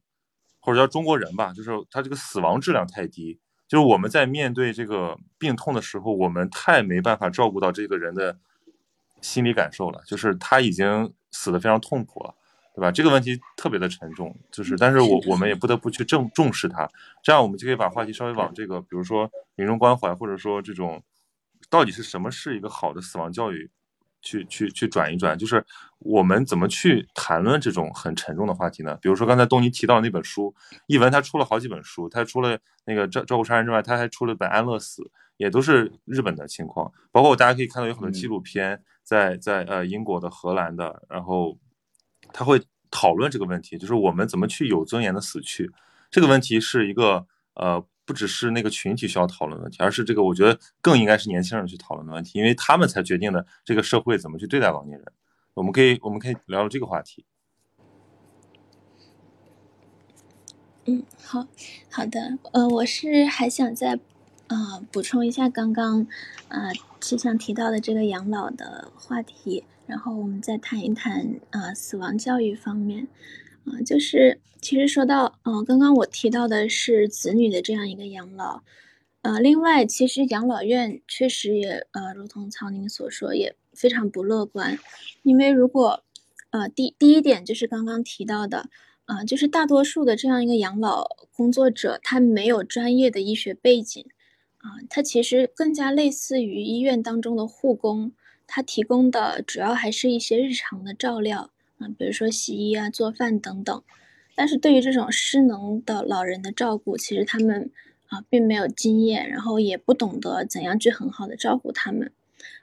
[0.60, 8.38] 或者叫中国人吧，就是他这个死亡质量太低，就是我们在面对这个病痛的时候，我们太没办法照顾到这个人的
[9.22, 12.34] 心理感受了，就是他已经死的非常痛苦了。
[12.76, 12.92] 对吧？
[12.92, 16.90] 这个问题特别的沉重，就是，但是我我们也不得不去正重视它，
[17.22, 21.04] 这样我们就可以把话题稍微往这个，比如说临终关怀，或者说这种，
[21.70, 23.70] 到底是什么是一个好的死亡教育，
[24.24, 25.64] 去去去转一转，就是
[26.00, 28.98] 我们怎么去谈论这种很沉重的话题呢？
[29.00, 30.56] 比如说刚才东尼提到那本书，
[30.88, 41.56] 译文他出了好几本书，他除了那个照照顾杀人之外，他还出了本安乐死，也都是日本的情况，包括大家可以看到有很多纪录片，在在呃英国的、荷兰的，然后。
[42.34, 42.62] 他会
[42.92, 45.72] 讨论这个问题，就是我们怎么去有尊严的死去。
[46.12, 55.08] 这个问题是一个呃，不只是那个群体需要讨论的问题，而是这个我觉得更应该是年轻人去讨论的问题，因为他们才决定了这个社会怎么去对待老年人。
[55.54, 57.26] 我们可以我们可以聊聊这个话题。
[60.86, 61.48] 嗯，好
[61.90, 63.98] 好的，呃，我是还想再
[64.48, 66.08] 呃补充一下刚刚
[66.48, 69.64] 呃气象提到的这个养老的话题。
[69.86, 73.06] 然后我们再谈一谈呃，死亡教育方面，
[73.66, 78.64] 啊，就是其实说到，嗯，刚刚我提到的是子女的这样一个养老，
[79.24, 84.80] 呃，另外其实养老院确实也，呃，如同曹宁所说，也非常不乐观，
[85.22, 86.02] 因为如果，
[86.52, 88.70] 呃，第第一点就是刚刚提到的，
[89.04, 94.06] 啊，就是大多数的这样一个养老工作者，他没有专业的医学背景，
[94.64, 98.12] 啊，他其实更加类似于医院当中的护工。
[98.48, 103.84] 他提供的主要还是一些日常的照料啊，比如说洗衣啊、做饭等等。
[104.36, 107.70] 但是对于这种失能的老人的照顾，其实他们
[108.08, 112.12] 啊并没有经验，然后也不懂得怎样去很好的照顾他们。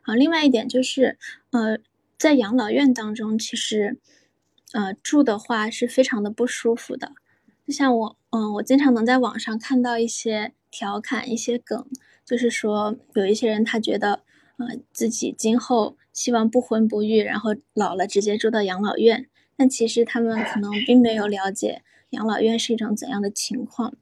[0.02, 1.18] 啊，另外一点就是，
[1.50, 1.78] 呃，
[2.18, 3.98] 在养老院当中，其实，
[4.72, 7.12] 呃，住的话是非常的不舒服的。
[7.66, 11.86] 就像我，嗯，我经常能在网上看到一些调侃、一些梗，
[12.24, 14.22] 就是说有一些人他觉得，
[14.58, 19.28] 呃，自己今后希望不婚不育，然后老了直接住到养老院。
[19.56, 23.94] 但其实他们可能并没有了解养老院是一种怎样的情况。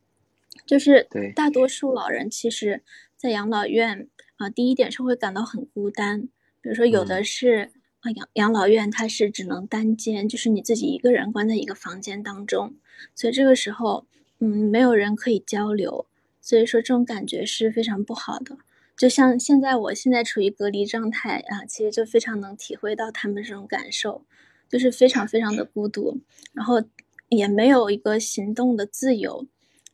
[0.66, 2.83] 就是大多数老人其实，
[3.16, 6.29] 在养老院啊，第一点是会感到很孤单。
[6.61, 7.73] 比如说，有的是。
[8.01, 12.77] 啊，养养老院它是只能单间，就是你自己一个人关在一个房间当中，
[13.12, 14.07] 所以这个时候，
[14.39, 16.07] 嗯，没有人可以交流，
[16.49, 18.57] 所以说这种感觉是非常不好的。
[18.96, 24.24] 就像现在，我现在处于隔离状态啊，其实就非常能体会到他们这种感受，
[24.66, 26.22] 就是非常非常的孤独，
[26.55, 26.82] 然后
[27.28, 29.46] 也没有一个行动的自由。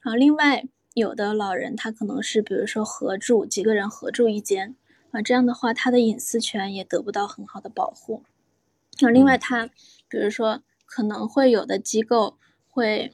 [0.02, 4.76] 啊，另外有的老人他可能是比如说合住，几个人合住一间。
[5.10, 8.22] 啊，这样的话，他的隐私权也得不到很好的保护。
[9.00, 9.66] 那另外，他
[10.08, 12.38] 比如说可能会有的机构
[12.68, 13.10] 会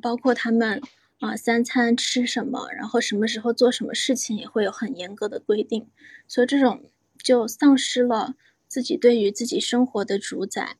[0.00, 0.80] 包括他们
[1.24, 5.86] 啊，三餐吃什么，然后什么时候做什么事情，也会有很严格的规定。
[6.28, 8.34] 所以这种就丧失了
[8.68, 10.76] 自己对于自己生活的主宰。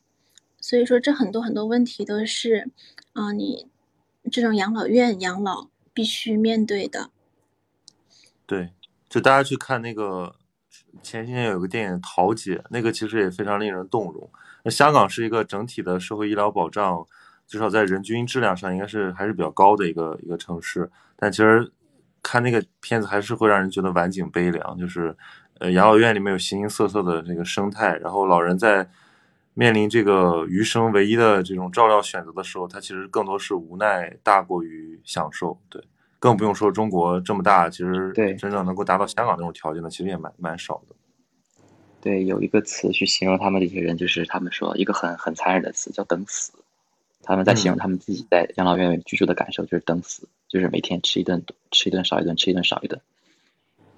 [0.60, 2.70] 所以说，这很多很多问题都是
[3.14, 3.68] 啊，你
[4.30, 7.10] 这种养老院养老必须面对的。
[8.46, 8.74] 对，
[9.08, 10.36] 就大家去看那个。
[11.02, 14.30] 前些年有个电影《桃姐》，那个其实也非常令人动容。
[14.62, 17.04] 那香港是一个整体的社会医疗保障，
[17.46, 20.90] 至少在人均质量上应该是还是比较高的一个一个城市。
[21.16, 21.72] 但其实
[22.22, 25.16] 看那个片子还是会让人觉得晚景悲凉，就是
[25.58, 28.88] 呃养老院里面有形形色色的这个生态，然后老人在
[29.54, 35.60] 面临这个余生唯一的这种照料选择的时候，他其实更多是无奈大过于享受。
[35.68, 35.82] 对。
[36.20, 40.96] 更不用说中国这么大，其实对真正能够达到香港那种条件的，其实也蛮蛮少的。
[42.00, 46.54] 对，有一个词去形容他们这些人，就是他们说一个很很残忍的词，叫“等死”。
[47.24, 53.00] 他们在形容他们自己在养老院居住的感受，就是等死，就是每天吃一顿吃一顿少一顿，吃一顿少一顿，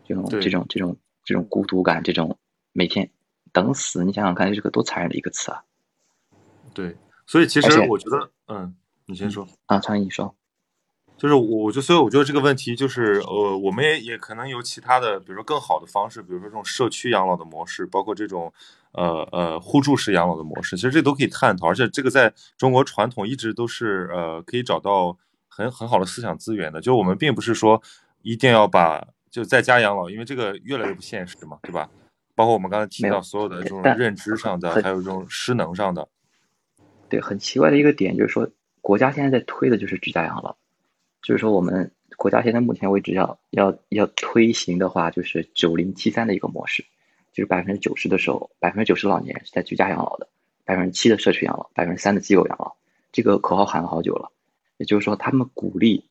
[0.06, 2.38] 这种这种这种这种孤独感，这种
[2.72, 3.10] 每天
[3.52, 5.62] 等死，你想想看，这是个多残忍的一个词啊！
[6.72, 6.96] 对，
[7.26, 8.74] 所以其实我觉得，嗯，
[9.06, 10.34] 你先说啊，苍蝇你说。
[11.18, 18.52] 就是我，我就所以我觉得这个问题就是，呃，我们也也可能有其他的，比如说更好的方式，比如说这种社区养老的模式，包括这种，
[18.96, 25.16] 呃呃互助式养老的模式，其实这都可以探讨，而且这个在中国传统一直都是，呃，可以找到
[25.48, 26.80] 很很好的思想资源的。
[26.80, 27.80] 就我们并不是说
[28.22, 31.88] 一定要把就在家养老，因为这个越来越不现实嘛，对吧？
[32.34, 36.08] 包括我们刚才提到所有的这种认知上的，还有这种失能上的。
[37.08, 38.48] 对，很奇怪的一个点就是说，
[38.80, 40.56] 国家现在在推的就是居家养老。
[41.22, 46.84] 就是说，我们国家现在目前为止要要要推行的话，就是九零七三的一个模式，
[47.36, 50.26] 就是百分之九十的时候，百分之九十老年人是在居家养老的，
[50.64, 52.74] 百分之七的社区养老，百分之三的机构养老。
[53.12, 54.32] 这个口号喊了好久了，
[54.78, 56.08] 也就是说，他们鼓励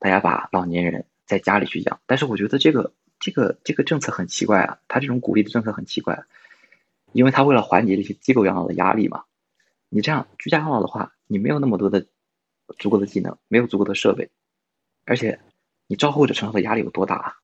[0.00, 2.00] 大家把老年人在家里去养。
[2.04, 6.24] 但是我觉得这个这个这个政策很奇怪啊，他这种鼓励的政策很奇怪，
[7.12, 9.22] 因为他为了缓解这些机构养老的压力嘛。
[9.88, 12.08] 你这样居家养老的话，你没有那么多的
[12.76, 14.30] 足够的技能，没有足够的设备。
[15.04, 15.38] 而且，
[15.86, 17.36] 你照护者承受的压力有多大啊？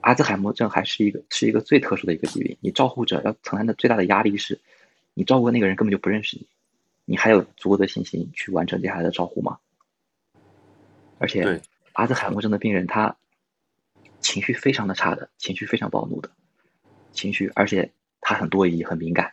[0.00, 4.60] 阿兹海默症还是一个是一个最特殊的一个疾病，你照护者要承担的最大的压力是，
[5.14, 6.46] 你照顾的那个人根本就不认识你，
[7.04, 9.58] 你还有足够的信心去完成接下来的照护吗？
[11.18, 11.60] 而且，
[11.92, 13.16] 阿兹海默症的病人他
[14.20, 16.30] 情绪非常的差的，情绪非常暴怒的，
[17.12, 17.90] 情绪，而且
[18.20, 19.32] 他很多疑，很敏感，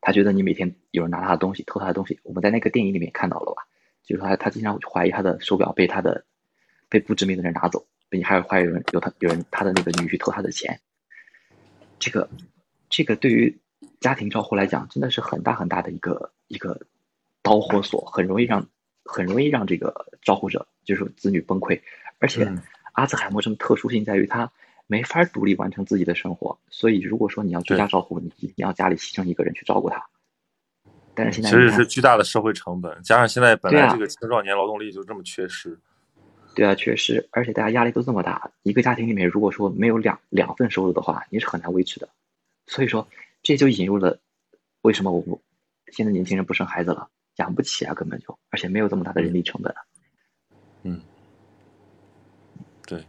[0.00, 3.66] 他觉得你每天有人拿他的东西，偷他的东西，我们在那个电影里面看到了吧？
[4.04, 6.24] 就是他他经常怀疑他的手表被他的。
[6.92, 10.78] 被不知名的人拿走，并且还有怀疑人有他有人他的那个女婿偷他的钱，
[11.98, 12.28] 这个
[12.90, 13.56] 这个对于
[14.00, 16.78] 家庭照护来讲，真的是很大很大的一个一个
[17.42, 18.66] 导火索，很容易让
[19.04, 21.80] 很容易让这个照护者就是子女崩溃。
[22.18, 22.52] 而且
[22.92, 24.50] 阿兹海默症特殊性在于他
[24.86, 30.04] 没法独立完成自己的生活，所以如果说你要居家照护，你一定要家里牺牲一个人去照顾他。
[31.14, 35.78] 但是现在其实是巨大的社会成本，加上现在本来这个青少年劳动力就这么缺失。
[36.54, 42.08] 对啊，确实，而且大家压力都这么大，一个家庭里面如果说没有两两份收入的话，你是很难维持的。
[42.66, 43.06] 所以说，
[43.42, 44.18] 这就引入了
[44.82, 45.38] 为什么我们
[45.92, 49.74] 现在年轻人不生孩子了，养不起啊，根本就，而且没有这么大的人力成本。
[50.82, 51.00] 嗯，
[52.86, 53.04] 对。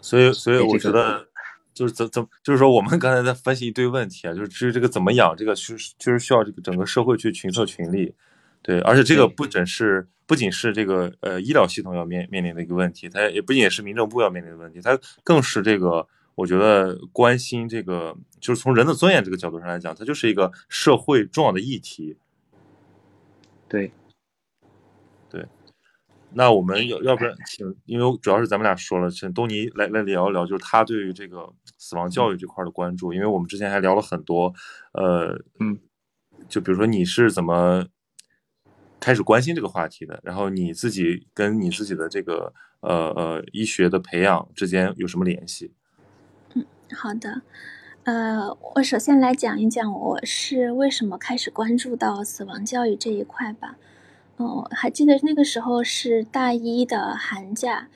[0.00, 1.28] 所以，所以我觉得
[1.72, 8.14] 就是怎怎，就是说我们刚才在分析一堆问题啊，就是至于这个怎么养，这个是确实需要这个整个社会去群策群力。
[8.64, 22.16] 对，而且这个不仅是不仅是这个呃医疗系统要面面临的一个问题，它也不仅是民政部要面临的问题，它更是这个我觉得关心这个，就是从人的尊严这个角度上来讲，它就是一个社会重要的议题。
[23.68, 23.92] 对，
[25.28, 25.46] 对。
[26.32, 33.12] 那我们要要不然请，因为主要是咱们俩说了，请东尼来来聊一聊，就是他对于这个死亡教育这块的关注。
[33.12, 34.52] 因为我们之前还聊了很多，
[34.94, 35.78] 呃，嗯，
[36.48, 37.86] 就比如说你是怎么
[39.04, 45.74] 开始关心这个话题的，然后你自己跟你自己的这个呃呃医学的培养之间有什么联系？
[46.54, 47.42] 嗯，好的，
[48.04, 53.76] 呃，我首先来讲一讲我是为什么开始关注到死亡教育这一块吧。
[54.38, 57.90] 哦，还记得那个时候是大一的寒假，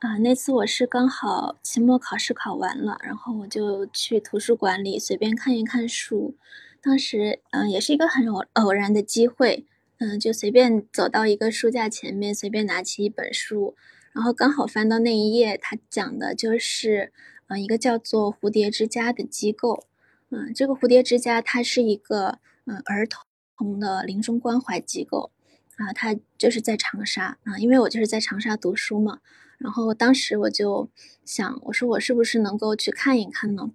[0.00, 6.36] 啊，那次我是刚好期末考试考完了，然后我就去图书馆里随便看一看书。
[6.82, 9.64] 当时，嗯，也是一个很偶偶然的机会，
[10.00, 13.76] 嗯，就随便走到一个书架前面，随便拿起一本书，
[14.12, 17.12] 然后刚好翻到那一页，它讲的就是，
[17.48, 19.86] 嗯，一个叫做蝴蝶之家的机构，
[20.30, 25.30] 嗯，这个蝴蝶之家它是一个，嗯，儿童的临终关怀机构。
[25.76, 29.20] 啊，他就是在长沙啊，因为我就是在长沙读书嘛。
[29.56, 30.90] 然后当时我就
[31.24, 33.70] 想，我说我是不是能够去看一看呢？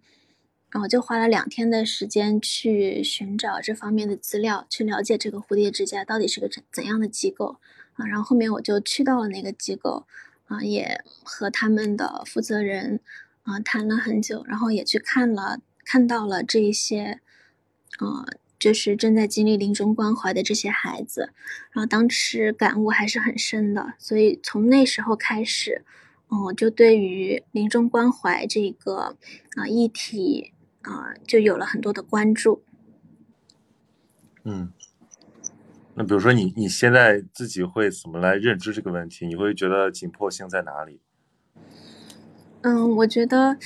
[0.75, 7.55] 然后就花了两天的时间去寻找这方面的资料，去了解这个蝴蝶之家到底是个怎怎样的机构
[7.93, 8.05] 啊。
[8.05, 10.05] 然后后面我就去到了那个机构
[10.47, 12.99] 啊，也和他们的负责人
[13.43, 17.21] 啊谈了很久，然后也去看了，看到了这一些，
[17.99, 18.25] 啊。
[18.57, 21.29] 就是正在经历临终关怀的这些孩子，
[21.71, 25.83] 然后当时感悟还是很深的，所以从那时候开始，
[26.29, 29.17] 嗯，就对于临终关怀这个
[29.55, 30.53] 啊议题
[30.85, 32.63] 啊，就有了很多的关注。
[34.43, 34.71] 嗯，
[35.95, 39.27] 那比如说你你现在自己会怎么来认知这个问题？
[39.27, 41.01] 你会觉得紧迫性在哪里？
[42.61, 43.57] 嗯，我觉得，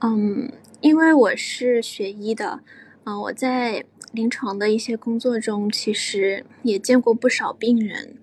[0.00, 2.62] 嗯，因为我是学医的，
[3.04, 3.84] 嗯，我在。
[4.10, 8.16] 临床的一些工作中，其实也见过不少病人，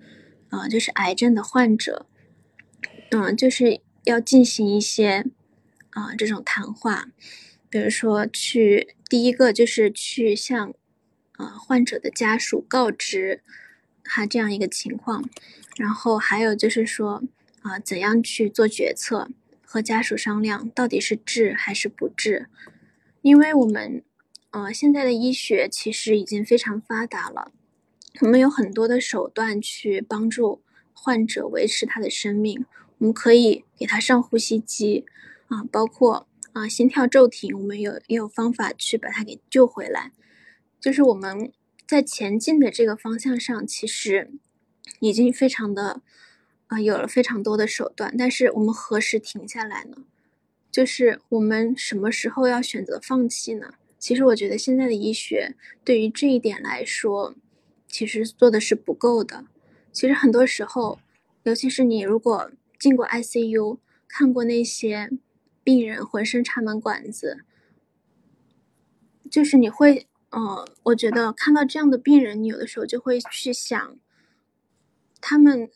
[0.48, 2.06] 啊，就是癌症的患者，
[3.12, 5.24] 嗯，就是要进行一些
[5.90, 7.06] 啊这种谈话，
[7.76, 10.72] 比如说去第一个就是去向
[11.32, 13.42] 啊患者的家属告知
[14.02, 15.28] 他这样一个情况，
[15.76, 17.22] 然后还有就是说
[17.60, 19.28] 啊怎样去做决策，
[19.62, 22.48] 和家属商量到底是治还是不治，
[23.20, 24.02] 因为我们。
[24.52, 27.52] 呃，现在的医学其实已经非常发达了，
[28.22, 30.62] 我们有很多的手段去帮助
[30.94, 32.64] 患者维持他的生命。
[32.96, 35.04] 我们可以给他上呼吸机，
[35.48, 40.12] 啊，包括啊心跳骤停，我们有也有方法去把它给救回来。
[40.80, 41.52] 就是我们
[41.86, 44.30] 在前进的这个方向上，其实
[45.00, 46.00] 已经非常的
[46.68, 49.98] 啊有了非常多的手段，但是我们何时停下来呢？
[50.70, 53.74] 就是我们什么时候要选择放弃呢？
[53.98, 55.54] 其实我觉得现在的医学
[55.84, 57.34] 对于这一点来说，
[57.86, 59.44] 其实做的是不够的。
[59.92, 61.00] 其实很多时候，
[61.42, 63.76] 尤其是你如果进过 ICU，
[64.08, 65.10] 看过那些
[65.66, 67.44] 病人浑身插满管子，
[69.28, 73.98] 就是你会，嗯，我觉得看到这样的病人，你有的时候就会去想，
[75.20, 75.68] 他们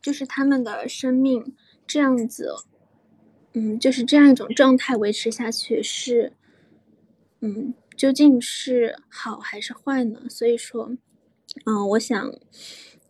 [0.00, 1.54] 就是他们的生命
[1.86, 2.54] 这样子，
[3.52, 6.32] 嗯，就是这样一种状态维持下去是。
[7.46, 10.22] 嗯，究竟是好还是坏呢？
[10.30, 10.96] 所以说，
[11.66, 12.34] 嗯，我想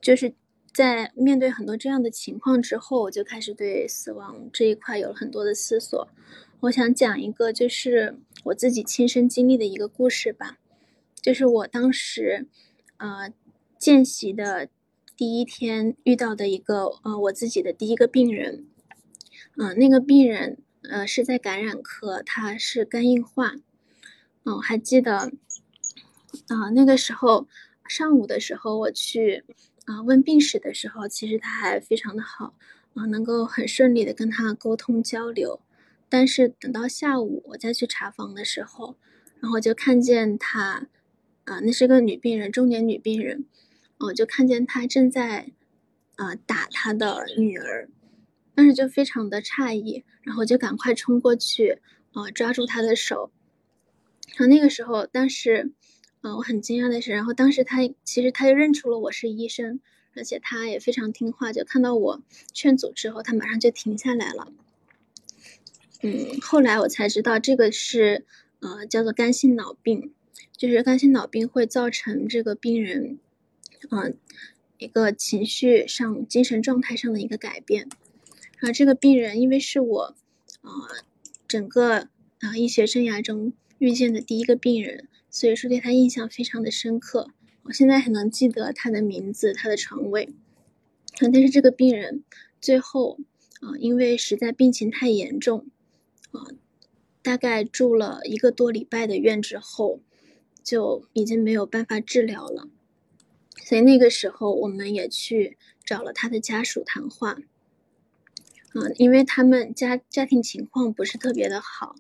[0.00, 0.34] 就是
[0.74, 6.08] 在面对很多这样的情况之后，我就开始对死亡这一块有了很多的思索。
[6.62, 10.58] 我想讲一个就是我自己亲身经历的一个故事吧，
[11.22, 12.48] 就是我当时
[12.96, 13.32] 呃
[13.78, 14.68] 见习的
[15.16, 18.66] 第一天遇到的一个呃我自己的第一个病人，
[19.56, 23.54] 嗯，那个病人呃是在感染科，他是肝硬化。
[24.42, 25.32] 嗯，还记得
[26.48, 27.46] 啊，那个时候
[27.88, 29.44] 上午的时候我去
[29.84, 32.54] 啊问病史的时候，其实他还非常的好
[32.94, 35.60] 啊，能够很顺利的跟他沟通交流。
[36.08, 38.96] 但是等到下午我再去查房的时候，
[39.40, 40.88] 然后就看见他
[41.44, 43.46] 啊，那是个女病人，中年女病人，
[43.98, 45.52] 我就看见她正在
[46.16, 47.88] 啊打她的女儿，
[48.54, 51.80] 当时就非常的诧异，然后就赶快冲过去
[52.12, 53.30] 啊抓住她的手。
[54.36, 55.72] 然后那个时候，当时，
[56.24, 59.78] 嗯，我很惊讶的是，然后当时他其实他就认出了我是医生，
[60.16, 64.50] 而且他也非常听话，就看到我劝阻之后，他马上就停下来了。
[66.00, 68.24] 嗯，后来我才知道这个是，
[68.60, 70.14] 呃，叫做肝性脑病，
[70.56, 73.18] 就是肝性脑病会造成这个病人，
[73.90, 74.16] 嗯，
[74.78, 77.86] 一个情绪上、精神状态上的一个改变。
[78.58, 80.14] 然后这个病人因为是我，
[80.62, 80.70] 呃。
[81.46, 82.08] 整个
[82.40, 87.32] 啊医学生涯中遇见的第一个病人，所以说对他印象非常的深刻。
[87.64, 90.32] 我现在还能记得他的名字、他的床位。
[91.18, 92.22] 但是这个病人
[92.60, 93.18] 最后
[93.60, 95.66] 啊，因为实在病情太严重
[96.30, 96.46] 啊，
[97.20, 99.98] 大概住了一个多礼拜的院之后，
[100.62, 102.68] 就已经没有办法治疗了。
[103.64, 107.38] 所以那个时候，我们也去找了他的家属谈话。
[108.72, 111.96] 嗯，因为他们家家庭情况不是特别的好，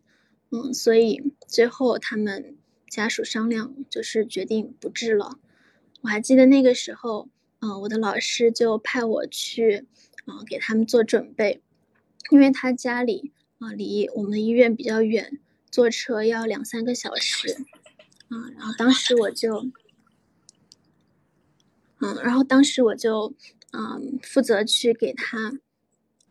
[0.50, 2.56] 嗯，所以最后他们
[2.94, 5.40] 家属商量，就是决定不治了。
[6.02, 7.28] 我还记得那个时候，
[7.58, 9.84] 嗯，我的老师就派我去，
[10.26, 11.60] 嗯，给他们做准备，
[12.30, 15.40] 因为他家里啊离我们医院比较远，
[15.72, 17.66] 坐车要两三个小时，
[18.28, 19.66] 啊，然后当时我就，
[21.98, 23.34] 嗯，然后当时我就，
[23.72, 25.58] 嗯，负责去给他。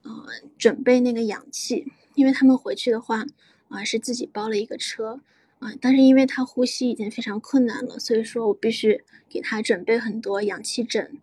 [0.06, 0.26] 呃，
[0.58, 3.26] 准备那个氧气，因为他们回去的话，
[3.70, 5.22] 啊，是自己包了一个车，
[5.64, 11.18] 啊，但是因为他呼吸已经非常困难了，所以说我必须给他准备很多氧气枕，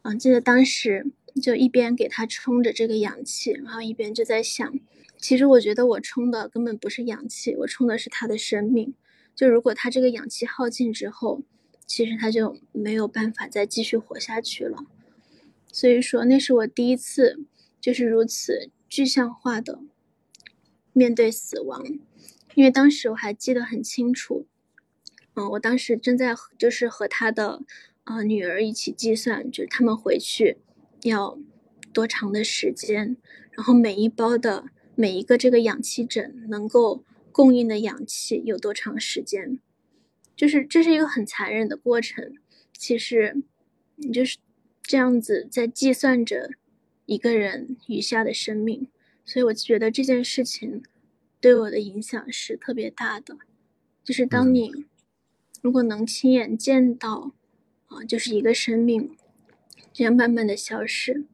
[0.00, 4.80] 啊，记得当时就一边给他充着这个氧气，然后一边就在想，
[5.18, 8.94] 其实我觉得我充的根本不是氧气，我充的是他的生命，
[9.34, 11.42] 就如果他这个氧气耗尽之后，
[11.86, 14.86] 其实他就没有办法再继续活下去了，
[15.70, 17.44] 所以说那是我第一次。
[17.82, 19.80] 就是如此具象化的
[20.92, 21.84] 面对死亡，
[22.54, 24.46] 因为当时我还记得很清楚，
[25.34, 27.62] 嗯，我当时正在就是和他的
[28.04, 30.58] 呃女儿一起计算，就是他们回去
[31.02, 31.38] 要
[31.92, 33.16] 多长的时间，
[33.50, 39.58] 然后每一包的每一个这个氧气枕能够供应的氧气有多长时间，
[40.36, 42.34] 就是这是一个很残忍的过程。
[42.76, 43.42] 其实
[43.96, 44.38] 你就是
[44.82, 46.50] 这样子在计算着。
[47.04, 48.88] 一个人余下的生命，
[49.24, 50.82] 所以我觉得这件事情
[51.42, 53.36] 对我的影响是特别大的。
[54.04, 54.86] 就是当你
[55.60, 57.32] 如果能亲眼见到
[57.88, 59.16] 啊，就是一个生命
[59.92, 61.26] 这样慢慢的消失，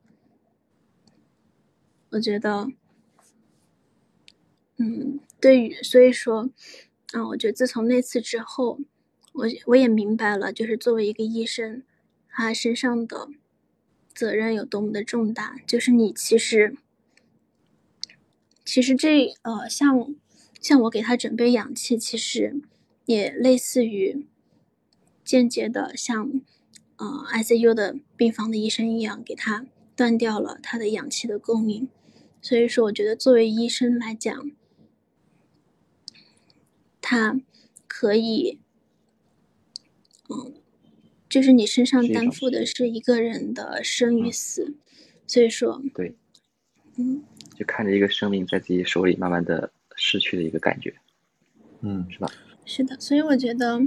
[2.10, 2.72] 我觉得，
[4.78, 6.50] 嗯，对于所以说，
[7.12, 8.80] 啊，我觉得自从那次之后，
[9.32, 11.84] 我我也明白了，就是作为一个医生，
[12.28, 13.28] 他身上的。
[14.14, 15.60] 责任有多么的重大？
[15.64, 16.76] 就是你其实，
[18.70, 20.14] 其实这呃，像
[20.60, 22.60] 像我给他准备氧气，其实
[23.06, 24.26] 也类似于
[25.24, 26.42] 间接的像
[26.96, 29.64] 呃 ICU 的病房的医生一样，给他
[29.96, 31.88] 断掉了他的氧气的供应。
[32.42, 34.50] 所以说，我觉得作为医生来讲，
[37.00, 37.40] 他
[37.86, 38.58] 可以，
[40.28, 40.52] 嗯。
[41.26, 44.74] 就是你身上担负的是一个人的生与死，
[45.26, 46.14] 所以说，对，
[46.96, 47.22] 嗯，
[47.58, 50.94] 就看着一个生命在自己手里慢慢的逝去的一个感觉，
[51.80, 52.30] 嗯，是吧？
[52.64, 53.80] 是的，所以我觉得，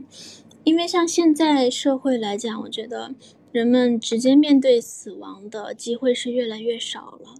[0.65, 3.15] 因为像现在社会来讲，我觉得
[3.51, 7.35] 人们直接面对死亡的机会是越来越少了。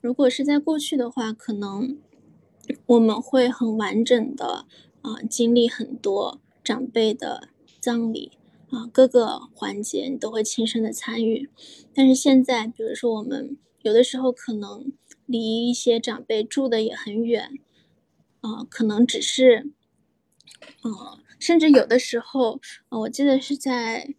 [0.00, 1.98] 如果是在过去的话，可能
[2.86, 4.66] 我们会很完整的
[5.02, 7.48] 啊经历很多长辈的
[7.80, 8.32] 葬礼。
[8.70, 11.50] 啊，各个环节你都会亲身的参与，
[11.92, 14.92] 但是现在，比如说我们有的时候可能
[15.30, 17.52] 离一些长辈住的也很远，
[18.40, 19.70] 啊，可能只是，
[20.82, 24.12] 呃，甚至有的时候，呃，我记得是在，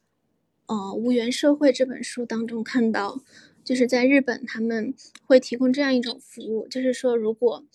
[0.68, 3.22] 呃，《无缘社会》这本书当中看到，
[3.62, 4.94] 就是在日本他们
[5.26, 7.66] 会提供这样一种服务，就是说，如果，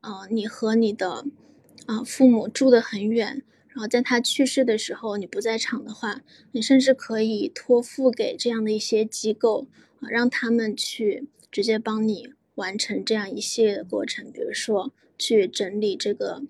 [0.00, 1.26] 呃，你和你的，
[1.84, 3.42] 啊，父母住的很远。
[3.68, 9.66] 然后在他去世的时候，你不在场的话，你甚至可以托付给这样的一些机构
[10.00, 16.42] 啊，让他们去直接帮你完成这样一系列的过程，比如说去整理这个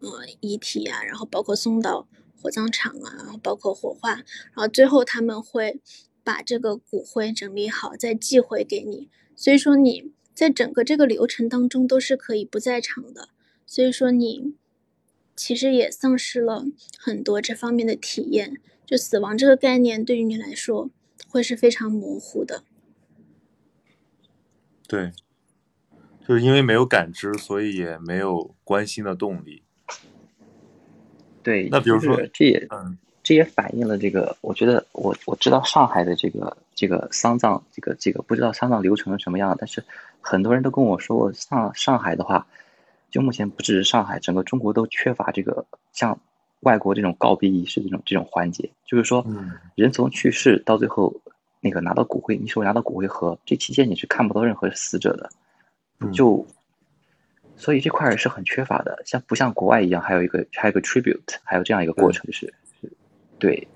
[0.00, 2.06] 呃遗体啊，然后包括送到
[2.40, 5.80] 火葬场啊，然后包括火化，然后最后他们会
[6.22, 9.08] 把这个骨灰整理好再寄回给你。
[9.34, 13.30] 所以说你在整个这个流程当中都是可以不在场的。
[13.66, 14.54] 所以说你。
[15.34, 16.66] 其实也丧失了
[16.98, 20.90] 很多这方面的体验，就死亡这个概念对于你来说
[21.26, 22.64] 会是非常模糊的。
[24.92, 25.10] 对，
[26.28, 29.62] 就是因为没有感知，所以也没有关心的动力。
[31.42, 34.36] 对，那比如说这也，嗯，这也反映了这个。
[34.42, 39.82] 我觉得我我知道上海的这个这个丧葬，这个这个不知道丧葬流程是什么样，但是
[40.20, 42.46] 很多人都跟我说，上上海的话。
[43.10, 46.18] 就目前不只是上海，整个中国都缺乏这个像
[46.60, 48.70] 外国这种告别仪式这种这种环节。
[48.86, 49.26] 就是说，
[49.74, 51.14] 人从去世到最后
[51.62, 55.30] 那个拿到骨灰，你手里拿到骨灰盒，这期间你是看不到任何死者的。
[56.12, 56.44] 就
[57.56, 62.52] 所以这块儿是很缺乏的，像不像国外一样，还有一个还有一个 tribute，还有这样一个过程，就是
[63.38, 63.68] 对。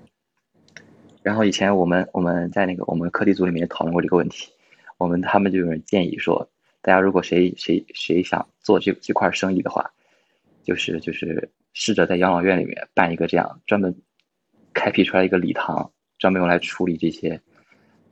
[1.23, 4.51] 然后以前我们我们在那个我们课题组里面讨论过这个问题，
[4.97, 6.49] 我们他们就有人建议说，
[6.81, 9.89] 大家如果谁谁谁想做这这块生意的话，
[10.63, 13.95] 就是就是试着在养老院里面办一个这样专门
[14.73, 17.41] 开辟出来一个礼堂，专门用来处理这些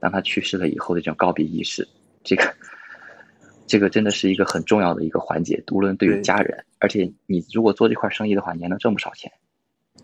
[0.05, 1.87] 当他去世了以后的这种告别仪式。
[2.23, 2.53] 这个
[3.65, 9.31] 这个真的是一个很重要的一个环节，无论对于家人，而且你如果做这块生意的话，你还能挣不少钱。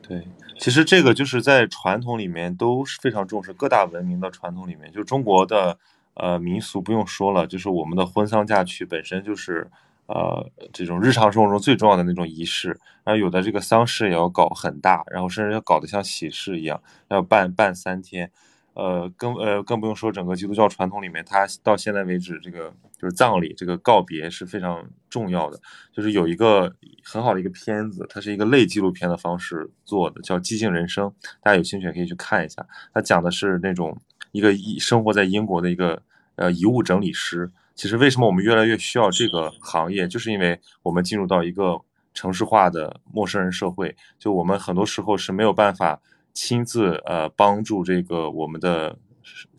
[0.01, 5.77] 对，其实这个就是在传统里面都是非常重视，各大文明的传统里面，就中国的
[6.15, 9.69] 呃民俗不用说了，就是我们的婚丧嫁娶本身就是
[10.07, 12.69] 呃这种日常生活中最重要的那种仪式，
[13.03, 18.31] 然后有的这个丧事也要搞很大，然后甚至要搞得像喜事一样，要办办三天。
[18.73, 25.59] 呃，更呃更不用说整个基督教传统里面，它到现在为止，这个就是葬礼这个告别是非常重要的。
[25.91, 26.73] 就是有一个
[27.03, 31.07] 很好的一个片子，它是一个类纪录片的方式做的，叫《寂静人生》，
[31.43, 32.65] 大家有兴趣也可以去看一下。
[32.93, 33.99] 它讲的是那种
[34.31, 36.01] 一个生活在英国的一个
[36.35, 37.51] 呃遗物整理师。
[37.75, 41.77] 其实为什么我们越来越需要这个行业，就是因为我们进入到一个
[42.13, 45.99] 城市化的陌生人社会，就我们很多时候是没有办法。
[46.33, 48.97] 亲自呃帮助这个我们的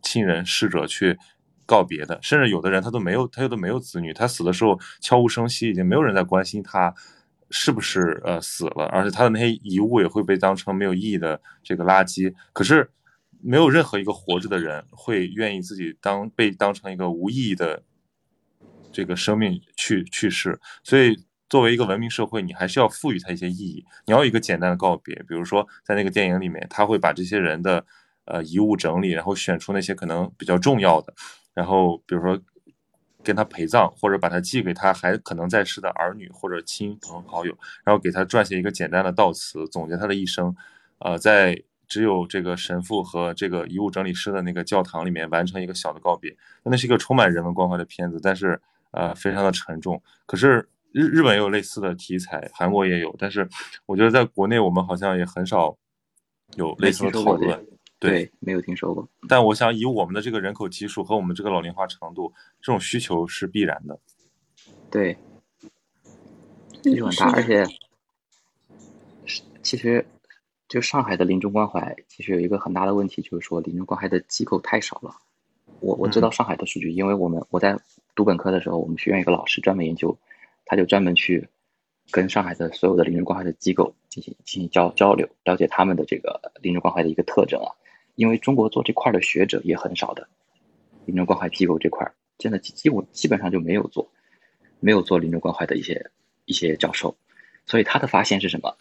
[0.03, 1.19] 亲人逝者去
[1.66, 6.94] 告别的，甚至有的人他都没有，他都没有子女，他死的时候悄无声息，已经没有人在关心他
[7.51, 12.35] 是不是呃死了，而且他的那些遗物也会被当成没有意义的这个垃圾。
[12.53, 12.90] 可是
[13.40, 17.82] 没有任何一个活着的人会愿意自己当被当成一个无意义的
[18.90, 21.16] 这个生命去去世，所以。
[21.52, 23.84] 作为一个文明社会，你还是要赋予它一些意义。
[24.06, 27.84] 你要有一个简单的告别，比如说在那个电影里面，他会把这些人的
[28.24, 31.12] 呃遗物整理，然后选出那些可能比较重要的，
[31.52, 32.40] 然后比如说
[33.22, 37.54] 跟他陪葬，或者把他寄给他还可能在世的儿女或者亲朋好友，
[37.84, 40.56] 然后给他撰写一个简单的悼词，总结他的一生。
[41.00, 46.34] 呃，在只有这个神父和这个遗物整理师的那个教堂里面完成一个小的告别。
[46.62, 48.58] 那是一个充满人文关怀的片子，但是
[48.92, 50.02] 呃非常的沉重。
[50.24, 50.66] 可是。
[50.93, 53.48] 日日本也有类似的题材，韩国也有，但是
[53.86, 55.77] 我觉得在国内我们好像也很少
[56.56, 57.66] 有类似的讨论。
[57.98, 59.09] 对，没有听说过。
[59.28, 63.97] 但我想以我们的这个人口基数和我们这个老龄化程度，这种需求是必然的。
[64.90, 65.16] 对，
[66.82, 67.64] 需求很大，而且
[69.62, 70.05] 其实
[70.69, 75.14] 就上海的临终关怀，其实有一个很大的问题，就是说临终关怀的机构太少了。
[75.78, 77.78] 我我知道上海的数据，因为我们我在
[78.16, 80.19] 读本科的时候，我们学院有个老师专门研究。
[80.73, 81.47] 他就专门去
[82.11, 87.69] 跟上海的所有的临终关怀的机构进行进行交交流，了解他们的这个临终关怀的一个特征啊。
[88.15, 90.27] 因为中国做这块的学者也很少的，
[91.05, 94.11] 临终关怀机构这块真的几几乎基本上就没有做，
[94.81, 96.11] 没有做临终关怀的一些
[96.47, 97.15] 一些教授。
[97.66, 98.74] 所以他的发现是什么？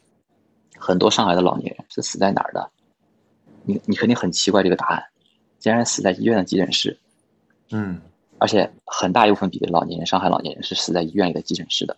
[0.77, 2.71] 很多上海的老年人是死在哪儿的？
[3.65, 5.03] 你你肯定很奇怪这个答案，
[5.59, 6.97] 竟然死在医院的急诊室。
[7.71, 7.99] 嗯。
[8.41, 11.95] 而且很大一部分比例老年人，上海老年人是死在医院里的急诊室的，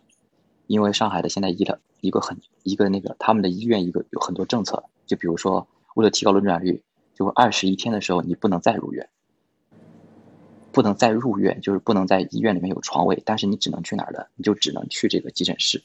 [0.67, 5.65] 因为上海的现在医疗一个很一个那个他们的医院一个有很多政策，就比如说
[5.95, 6.83] 为了提高轮转率，
[7.15, 9.07] 就二十一天的时候你不能再入院，
[10.73, 15.81] 不能再入院，就是不能在医院里面有床位，但是你只能去哪儿的，你就只能去这个急诊室，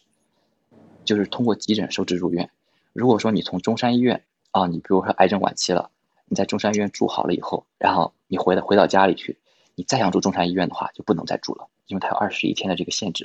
[1.05, 2.51] 就是通过急诊收治入院。
[2.93, 5.93] 如果说你从中山医院啊，你比如说癌症晚期了，
[6.27, 9.39] 你在中山医院住好了以后，然后你回到回到家里去。
[9.79, 13.25] 你再想住中山医院的话，就不能再住了，因为它有二十一天的这个限制。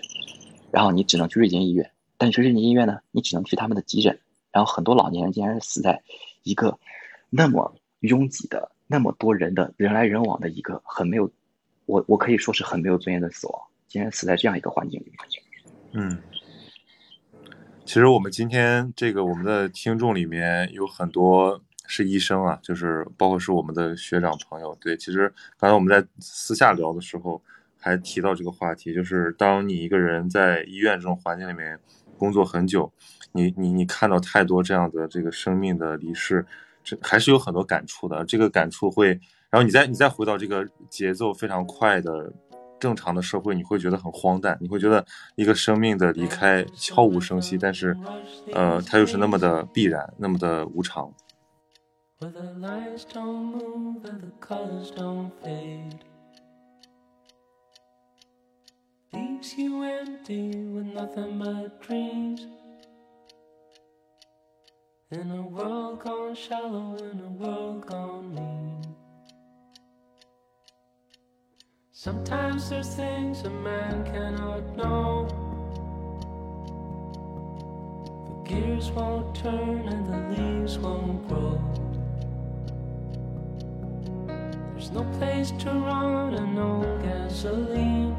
[0.69, 4.19] 然后你只能去瑞金医院，但是瑞金医院呢，你只能去他们的急诊。
[4.51, 6.03] 然后很多老年人竟然是死在
[6.43, 6.77] 一个
[7.31, 11.27] 那么拥挤的、那么多人的人来人往的一个很没有，
[11.87, 15.17] 我我可以说是很没有尊严的死亡，竟然死在这样一个环境里面。
[15.93, 16.21] 嗯，
[17.83, 21.63] 其实我们今天这个我们的听众里面有很多。
[21.85, 24.75] 是医生啊，就是包括是我们的学长朋友。
[24.79, 27.41] 对，其实刚才我们在私下聊的时候
[27.77, 31.77] 还提到这个话题，就是当你一个人在医院这种环境里面
[32.17, 32.91] 工作很久，
[33.31, 36.45] 你你你看到太多这样的这个生命的离世，
[36.83, 38.23] 这还是有很多感触的。
[38.25, 39.07] 这个感触会，
[39.49, 42.31] 然后你再你再回到这个节奏非常快的
[42.79, 45.05] 正常的社会，你会觉得很荒诞，你会觉得
[45.35, 47.97] 一个生命的离开悄无声息，但是，
[48.53, 51.13] 呃，它又是那么的必然，那么的无常。
[52.23, 55.99] Where the lines don't move and the colors don't fade.
[59.11, 62.47] Leaves you empty with nothing but dreams.
[65.11, 68.95] In a world gone shallow, in a world gone mean.
[71.91, 75.27] Sometimes there's things a man cannot know.
[78.27, 81.82] The gears won't turn and the leaves won't grow.
[84.83, 88.17] There's no place to run and no gasoline.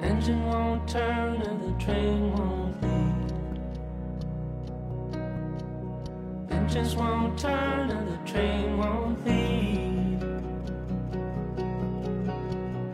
[0.00, 3.32] Engine won't turn and the train won't leave.
[6.52, 10.22] Engines won't turn and the train won't leave.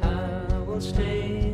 [0.03, 1.50] I will stay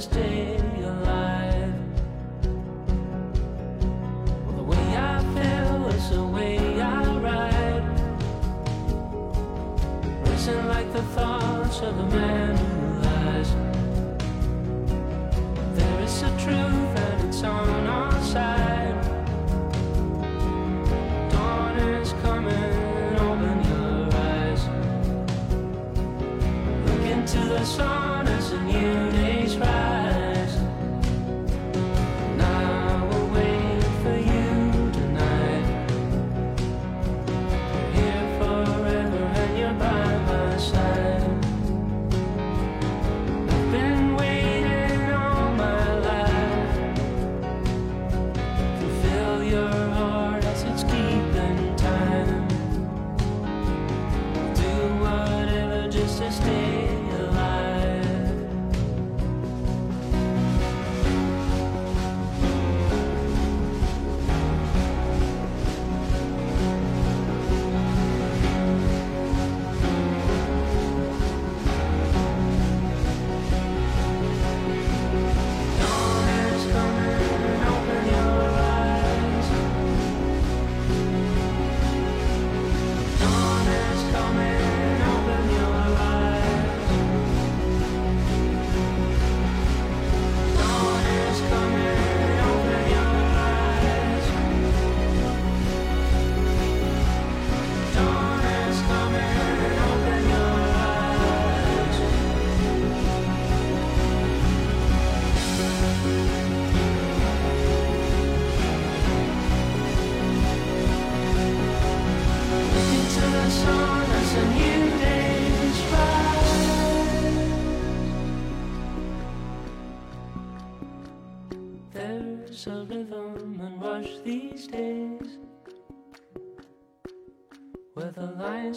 [0.00, 1.74] stay alive.
[4.46, 7.00] Well, the way I feel is the way I
[10.68, 13.50] like the thoughts of a man who lies.
[15.76, 17.79] There is a truth and it's on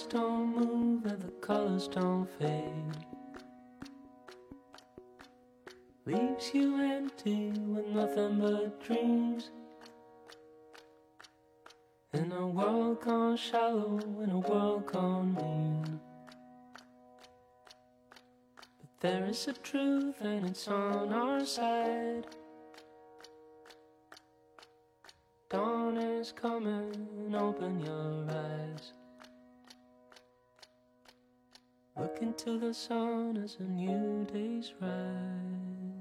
[0.01, 2.97] don't move and the colors don't fade.
[6.07, 9.51] Leaves you empty with nothing but dreams.
[12.11, 15.99] In a world gone shallow, in a world gone mean.
[18.79, 22.25] But there is a truth and it's on our side.
[25.49, 28.93] Dawn is coming, open your eyes.
[31.95, 35.92] Look into the sun as a new day's rise.